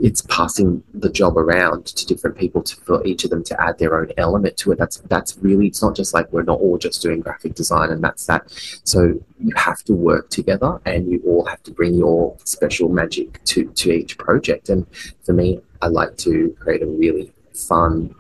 it's 0.05 0.21
passing 0.29 0.83
the 0.93 1.09
job 1.09 1.39
around 1.39 1.87
to 1.87 2.05
different 2.05 2.37
people 2.37 2.63
to, 2.63 2.77
for 2.77 3.03
each 3.07 3.25
of 3.25 3.31
them 3.31 3.43
to 3.43 3.59
add 3.59 3.79
their 3.79 3.99
own 3.99 4.13
element 4.19 4.55
to 4.59 4.71
it. 4.71 4.79
That's 4.79 4.99
that's 4.99 5.39
really 5.39 5.69
it's 5.69 5.81
not 5.81 5.97
just 5.97 6.13
like 6.13 6.31
we're 6.31 6.43
not 6.43 6.61
all 6.61 6.77
just 6.77 7.01
doing 7.01 7.21
graphic 7.21 7.55
design 7.55 7.89
and 7.91 8.05
that's 8.05 8.27
that. 8.27 8.43
So 8.85 9.19
you 9.41 9.55
have 9.57 9.83
to 9.85 9.95
work 9.95 10.29
together 10.29 10.79
and 10.85 11.11
you 11.11 11.23
all 11.27 11.47
have 11.47 11.63
to 11.63 11.71
bring 11.71 11.95
your 11.95 12.37
special 12.45 12.91
magic 12.91 13.43
to 13.45 13.65
to 13.65 13.93
each 13.93 14.19
project. 14.19 14.69
And 14.69 14.87
for 15.23 15.33
me, 15.33 15.63
I 15.81 15.87
like 15.87 16.19
to 16.19 16.55
create 16.61 16.83
a 16.83 16.87
really 16.87 17.33
fun, 17.55 18.15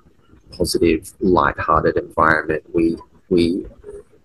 positive, 0.52 1.12
light-hearted 1.20 1.98
environment. 1.98 2.62
We 2.72 2.96
we 3.28 3.66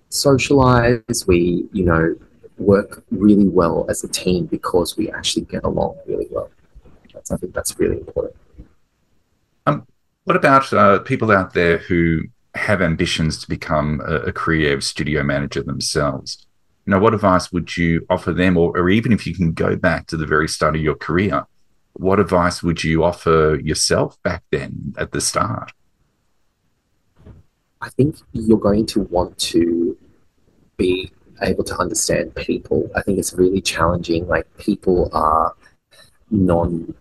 socialize. 0.07 1.27
We 1.27 1.67
you 1.73 1.83
know 1.83 2.15
work 2.57 3.03
really 3.11 3.49
well 3.49 3.85
as 3.89 4.01
a 4.05 4.07
team 4.07 4.45
because 4.45 4.95
we 4.95 5.11
actually 5.11 5.43
get 5.43 5.65
along 5.65 5.97
really 6.07 6.27
well. 6.31 6.49
I 7.31 7.37
think 7.37 7.53
that's 7.53 7.77
really 7.79 7.97
important. 7.97 8.35
Um, 9.65 9.85
what 10.23 10.35
about 10.35 10.71
uh, 10.73 10.99
people 10.99 11.31
out 11.31 11.53
there 11.53 11.77
who 11.77 12.21
have 12.55 12.81
ambitions 12.81 13.39
to 13.39 13.49
become 13.49 14.01
a, 14.05 14.15
a, 14.15 14.31
creative 14.31 14.83
studio 14.83 15.23
manager 15.23 15.61
themselves? 15.61 16.45
You 16.85 16.91
know, 16.91 16.99
what 16.99 17.13
advice 17.13 17.51
would 17.51 17.77
you 17.77 18.05
offer 18.09 18.33
them, 18.33 18.57
or, 18.57 18.75
or 18.77 18.89
even 18.89 19.11
if 19.11 19.27
you 19.27 19.35
can 19.35 19.53
go 19.53 19.75
back 19.75 20.07
to 20.07 20.17
the 20.17 20.25
very 20.25 20.47
start 20.47 20.75
of 20.75 20.81
your 20.81 20.95
career, 20.95 21.45
what 21.93 22.19
advice 22.19 22.63
would 22.63 22.83
you 22.83 23.03
offer 23.03 23.59
yourself 23.63 24.21
back 24.23 24.43
then 24.51 24.93
at 24.97 25.11
the 25.11 25.21
start? 25.21 25.71
I 27.81 27.89
think 27.89 28.17
you're 28.33 28.57
going 28.57 28.85
to 28.87 29.01
want 29.01 29.37
to 29.39 29.97
be 30.77 31.11
able 31.41 31.63
to 31.65 31.77
understand 31.77 32.35
people. 32.35 32.89
I 32.95 33.01
think 33.01 33.19
it's 33.19 33.33
really 33.33 33.61
challenging. 33.61 34.27
Like 34.27 34.45
people 34.57 35.09
are 35.13 35.53
non 36.29 36.93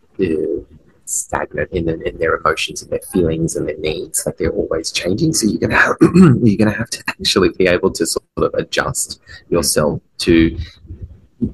stagnant 1.09 1.73
in, 1.73 1.89
in 1.89 2.19
their 2.19 2.37
emotions 2.37 2.83
and 2.83 2.91
their 2.91 3.01
feelings 3.13 3.57
and 3.57 3.67
their 3.67 3.79
needs. 3.79 4.25
Like 4.27 4.37
they're 4.37 4.53
always 4.53 4.93
changing. 4.93 5.33
So 5.33 5.47
you're 5.47 5.61
gonna 5.61 5.77
have, 5.77 5.97
you're 6.43 6.59
gonna 6.59 6.77
have 6.77 6.91
to 6.91 7.05
actually 7.09 7.51
be 7.51 7.67
able 7.67 7.91
to 7.93 8.07
sort 8.07 8.25
of 8.37 8.55
adjust 8.55 9.21
yourself 9.49 10.01
to. 10.19 10.57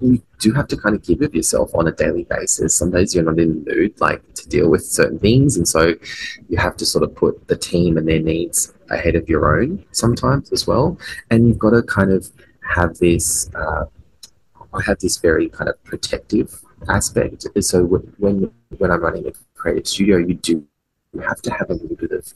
You 0.00 0.22
do 0.38 0.50
have 0.52 0.66
to 0.68 0.78
kind 0.78 0.94
of 0.94 1.02
give 1.02 1.20
of 1.20 1.34
yourself 1.34 1.74
on 1.74 1.86
a 1.86 1.92
daily 1.92 2.24
basis. 2.24 2.74
Some 2.74 2.90
days 2.90 3.14
you're 3.14 3.22
not 3.22 3.38
in 3.38 3.64
the 3.64 3.74
mood 3.74 4.00
like 4.00 4.22
to 4.34 4.48
deal 4.48 4.70
with 4.70 4.82
certain 4.82 5.18
things, 5.18 5.58
and 5.58 5.68
so 5.68 5.94
you 6.48 6.56
have 6.56 6.76
to 6.78 6.86
sort 6.86 7.04
of 7.04 7.14
put 7.14 7.48
the 7.48 7.56
team 7.56 7.98
and 7.98 8.08
their 8.08 8.20
needs 8.20 8.72
ahead 8.88 9.14
of 9.14 9.28
your 9.28 9.60
own 9.60 9.84
sometimes 9.92 10.52
as 10.52 10.66
well. 10.66 10.98
And 11.30 11.46
you've 11.46 11.58
got 11.58 11.70
to 11.70 11.82
kind 11.82 12.12
of 12.12 12.30
have 12.74 12.96
this. 12.96 13.50
Uh, 13.54 13.84
I 14.72 14.82
have 14.86 14.98
this 15.00 15.18
very 15.18 15.50
kind 15.50 15.68
of 15.68 15.82
protective 15.84 16.63
aspect. 16.88 17.46
So 17.60 17.84
when 18.18 18.50
when 18.78 18.90
I'm 18.90 19.00
running 19.00 19.26
a 19.26 19.32
creative 19.54 19.86
studio, 19.86 20.18
you 20.18 20.34
do 20.34 20.66
you 21.12 21.20
have 21.20 21.40
to 21.42 21.50
have 21.50 21.70
a 21.70 21.74
little 21.74 21.96
bit 21.96 22.12
of 22.12 22.32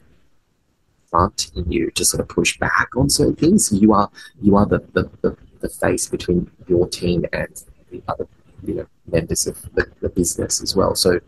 front 1.09 1.51
in 1.55 1.71
you 1.71 1.91
to 1.91 2.05
sort 2.05 2.21
of 2.21 2.27
push 2.29 2.57
back 2.59 2.89
on 2.95 3.09
certain 3.09 3.35
things. 3.35 3.71
You 3.71 3.93
are 3.93 4.09
you 4.41 4.55
are 4.55 4.65
the, 4.65 4.79
the, 4.93 5.09
the, 5.21 5.37
the 5.59 5.69
face 5.69 6.07
between 6.07 6.49
your 6.67 6.87
team 6.87 7.25
and 7.33 7.63
the 7.91 8.01
other 8.07 8.27
you 8.63 8.75
know 8.75 8.87
members 9.11 9.47
of 9.47 9.61
the, 9.73 9.87
the 10.01 10.09
business 10.09 10.61
as 10.61 10.75
well. 10.75 10.95
So 10.95 11.19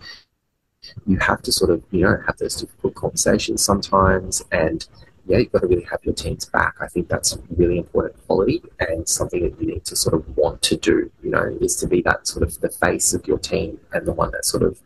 you 1.06 1.18
have 1.18 1.42
to 1.44 1.52
sort 1.52 1.72
of 1.72 1.84
you 1.92 2.02
know 2.02 2.18
have 2.26 2.38
those 2.38 2.56
difficult 2.56 2.96
conversations 2.96 3.64
sometimes 3.64 4.44
and 4.52 4.88
yeah, 5.32 5.38
you've 5.38 5.52
got 5.54 5.62
to 5.62 5.68
really 5.68 5.84
have 5.84 6.04
your 6.04 6.14
team's 6.14 6.46
back. 6.46 6.76
I 6.82 6.88
think 6.88 7.08
that's 7.08 7.38
really 7.56 7.78
important 7.78 8.16
quality 8.28 8.62
and 8.82 9.08
something 9.08 9.42
that 9.44 9.62
you 9.62 9.68
need 9.68 9.86
to 9.86 9.96
sort 9.96 10.14
of 10.14 10.38
want 10.38 10.62
to 10.64 10.76
do, 10.76 11.10
you 11.24 11.32
know, 11.32 11.58
is 11.62 11.78
to 11.78 11.88
be 11.88 12.02
that 12.02 12.28
sort 12.28 12.44
of 12.44 12.60
the 12.60 12.68
face 12.68 13.14
of 13.14 13.26
your 13.26 13.40
team 13.40 13.80
and 13.94 14.06
the 14.06 14.12
one 14.12 14.32
that 14.32 14.44
sort 14.44 14.64
of 14.64 14.82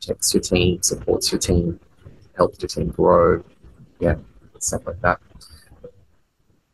checks 0.00 0.32
your 0.32 0.40
team, 0.40 0.82
supports 0.82 1.30
your 1.30 1.38
team, 1.38 1.78
helps 2.38 2.58
your 2.62 2.68
team 2.68 2.88
grow. 2.88 3.44
Yeah, 4.00 4.14
stuff 4.60 4.86
like 4.86 5.02
that. 5.02 5.20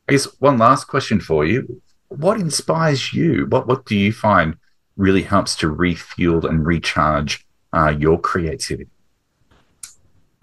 I 0.08 0.12
guess 0.12 0.26
one 0.38 0.58
last 0.58 0.84
question 0.84 1.18
for 1.18 1.44
you. 1.44 1.82
What 2.06 2.38
inspires 2.38 3.12
you? 3.12 3.46
What 3.46 3.66
what 3.66 3.84
do 3.84 3.96
you 3.96 4.12
find 4.12 4.56
really 4.96 5.22
helps 5.22 5.56
to 5.56 5.68
refuel 5.68 6.46
and 6.46 6.64
recharge 6.64 7.44
uh, 7.72 7.94
your 7.98 8.20
creativity? 8.20 8.90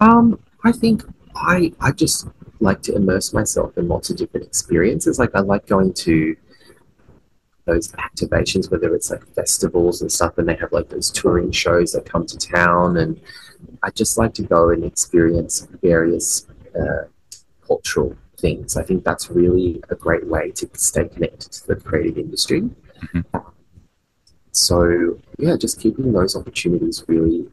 Um, 0.00 0.38
I 0.62 0.72
think 0.72 1.04
I 1.34 1.72
I 1.80 1.92
just 1.92 2.26
like 2.60 2.82
to 2.82 2.94
immerse 2.94 3.32
myself 3.32 3.76
in 3.76 3.88
lots 3.88 4.10
of 4.10 4.16
different 4.16 4.46
experiences. 4.46 5.18
Like 5.18 5.34
I 5.34 5.40
like 5.40 5.66
going 5.66 5.92
to 5.94 6.36
those 7.64 7.92
activations, 7.92 8.70
whether 8.70 8.94
it's 8.94 9.10
like 9.10 9.26
festivals 9.34 10.02
and 10.02 10.10
stuff, 10.10 10.38
and 10.38 10.48
they 10.48 10.56
have 10.56 10.72
like 10.72 10.88
those 10.88 11.10
touring 11.10 11.50
shows 11.52 11.92
that 11.92 12.04
come 12.04 12.26
to 12.26 12.38
town. 12.38 12.96
And 12.96 13.20
I 13.82 13.90
just 13.90 14.18
like 14.18 14.34
to 14.34 14.42
go 14.42 14.70
and 14.70 14.84
experience 14.84 15.66
various 15.82 16.46
uh, 16.78 17.04
cultural 17.66 18.16
things. 18.38 18.76
I 18.76 18.82
think 18.82 19.04
that's 19.04 19.30
really 19.30 19.82
a 19.90 19.94
great 19.94 20.26
way 20.26 20.50
to 20.52 20.68
stay 20.74 21.08
connected 21.08 21.52
to 21.52 21.66
the 21.68 21.76
creative 21.76 22.18
industry. 22.18 22.62
Mm-hmm. 22.62 23.38
So 24.52 25.18
yeah, 25.38 25.56
just 25.56 25.80
keeping 25.80 26.12
those 26.12 26.36
opportunities 26.36 27.04
really 27.06 27.48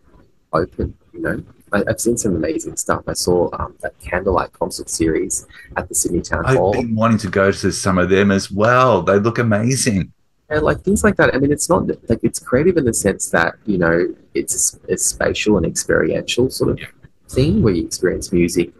open. 0.53 0.97
You 1.13 1.21
know, 1.21 1.43
I, 1.71 1.83
have 1.87 1.99
seen 1.99 2.17
some 2.17 2.35
amazing 2.35 2.77
stuff. 2.77 3.03
I 3.07 3.13
saw 3.13 3.49
um, 3.59 3.75
that 3.81 3.97
candlelight 3.99 4.53
concert 4.53 4.89
series 4.89 5.45
at 5.75 5.89
the 5.89 5.95
Sydney 5.95 6.21
Town 6.21 6.45
Hall. 6.45 6.75
I've 6.75 6.81
been 6.81 6.95
wanting 6.95 7.17
to 7.19 7.29
go 7.29 7.51
to 7.51 7.71
some 7.71 7.97
of 7.97 8.09
them 8.09 8.31
as 8.31 8.51
well. 8.51 9.01
They 9.01 9.19
look 9.19 9.37
amazing. 9.37 10.11
And 10.49 10.63
like 10.63 10.81
things 10.81 11.03
like 11.03 11.17
that. 11.17 11.35
I 11.35 11.39
mean, 11.39 11.51
it's 11.51 11.69
not 11.69 11.87
like 12.09 12.19
it's 12.23 12.39
creative 12.39 12.77
in 12.77 12.85
the 12.85 12.93
sense 12.93 13.29
that 13.31 13.55
you 13.65 13.77
know 13.77 14.15
it's 14.33 14.79
a, 14.87 14.93
a 14.93 14.97
spatial 14.97 15.57
and 15.57 15.65
experiential 15.65 16.49
sort 16.49 16.71
of 16.71 16.79
yeah. 16.79 16.87
thing 17.27 17.61
where 17.61 17.73
you 17.73 17.85
experience 17.85 18.31
music 18.31 18.71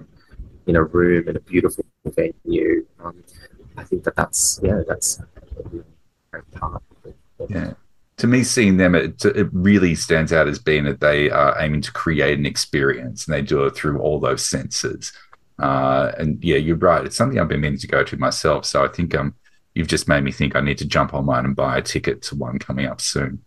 in 0.66 0.78
a 0.78 0.84
room 0.84 1.28
in 1.28 1.36
a 1.36 1.42
beautiful 1.42 1.84
venue. 2.06 2.86
Um, 3.04 3.22
I 3.76 3.84
think 3.84 4.06
that 4.06 4.16
that's 4.16 4.62
yeah, 4.64 4.82
that's 4.88 5.20
a 6.34 6.42
part. 6.58 6.82
Yeah 7.50 7.74
to 8.18 8.28
me, 8.28 8.44
seeing 8.44 8.78
them, 8.78 8.96
it, 8.96 9.24
it, 9.26 9.48
really 9.52 9.94
stands 9.94 10.34
out 10.34 10.48
as 10.48 10.58
being 10.58 10.86
that 10.86 11.00
they 11.00 11.30
are 11.30 11.56
aiming 11.60 11.82
to 11.82 11.92
create 11.92 12.38
an 12.38 12.48
experience 12.48 13.26
and 13.26 13.34
they 13.34 13.44
do 13.44 13.64
it 13.66 13.76
through 13.76 14.00
all 14.00 14.20
those 14.20 14.44
senses. 14.44 15.14
Uh, 15.60 16.12
and 16.18 16.44
yeah, 16.44 16.58
you're 16.58 16.78
right. 16.78 17.06
It's 17.06 17.16
something 17.16 17.40
I've 17.40 17.48
been 17.48 17.62
meaning 17.62 17.80
to 17.80 17.88
go 17.88 18.04
to 18.04 18.18
myself. 18.18 18.66
So 18.66 18.84
I 18.84 18.88
think 18.88 19.16
um, 19.16 19.36
you've 19.76 19.88
just 19.88 20.08
made 20.08 20.24
me 20.24 20.32
think 20.32 20.56
I 20.56 20.62
need 20.62 20.80
to 20.80 20.86
jump 20.86 21.14
online 21.14 21.46
and 21.46 21.56
buy 21.56 21.78
a 21.78 21.82
ticket 21.82 22.24
to 22.24 22.36
one 22.36 22.58
coming 22.58 22.88
up 22.88 23.02
soon. 23.02 23.44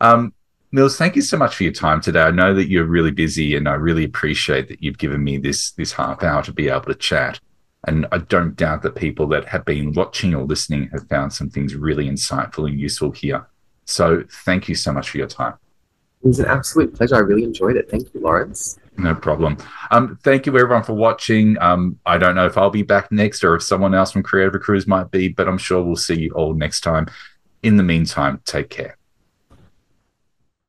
Um, 0.00 0.34
Mils, 0.70 0.98
thank 0.98 1.16
you 1.16 1.22
so 1.22 1.36
much 1.36 1.54
for 1.54 1.62
your 1.62 1.72
time 1.72 2.00
today. 2.00 2.20
I 2.20 2.30
know 2.30 2.52
that 2.54 2.68
you're 2.68 2.84
really 2.84 3.10
busy, 3.10 3.56
and 3.56 3.66
I 3.66 3.74
really 3.74 4.04
appreciate 4.04 4.68
that 4.68 4.82
you've 4.82 4.98
given 4.98 5.24
me 5.24 5.38
this 5.38 5.70
this 5.72 5.92
half 5.92 6.22
hour 6.22 6.42
to 6.42 6.52
be 6.52 6.68
able 6.68 6.82
to 6.82 6.94
chat. 6.94 7.40
And 7.86 8.06
I 8.12 8.18
don't 8.18 8.54
doubt 8.54 8.82
that 8.82 8.94
people 8.94 9.26
that 9.28 9.46
have 9.46 9.64
been 9.64 9.92
watching 9.92 10.34
or 10.34 10.44
listening 10.44 10.90
have 10.92 11.08
found 11.08 11.32
some 11.32 11.48
things 11.48 11.74
really 11.74 12.06
insightful 12.06 12.68
and 12.68 12.78
useful 12.78 13.12
here. 13.12 13.46
So 13.88 14.22
thank 14.44 14.68
you 14.68 14.74
so 14.74 14.92
much 14.92 15.08
for 15.08 15.16
your 15.16 15.26
time. 15.26 15.54
It 16.22 16.28
was 16.28 16.40
an 16.40 16.46
absolute 16.46 16.94
pleasure. 16.94 17.14
I 17.14 17.20
really 17.20 17.44
enjoyed 17.44 17.76
it. 17.76 17.90
Thank 17.90 18.12
you, 18.12 18.20
Lawrence. 18.20 18.78
No 18.98 19.14
problem. 19.14 19.56
Um, 19.90 20.18
thank 20.22 20.44
you 20.44 20.58
everyone 20.58 20.82
for 20.82 20.92
watching. 20.92 21.56
Um, 21.60 21.98
I 22.04 22.18
don't 22.18 22.34
know 22.34 22.44
if 22.44 22.58
I'll 22.58 22.70
be 22.70 22.82
back 22.82 23.10
next 23.10 23.42
or 23.44 23.54
if 23.54 23.62
someone 23.62 23.94
else 23.94 24.12
from 24.12 24.22
Creative 24.22 24.60
Cruise 24.60 24.86
might 24.86 25.10
be, 25.10 25.28
but 25.28 25.48
I'm 25.48 25.56
sure 25.56 25.82
we'll 25.82 25.96
see 25.96 26.18
you 26.20 26.32
all 26.32 26.52
next 26.52 26.80
time. 26.80 27.06
In 27.62 27.76
the 27.76 27.82
meantime, 27.82 28.42
take 28.44 28.68
care. 28.68 28.97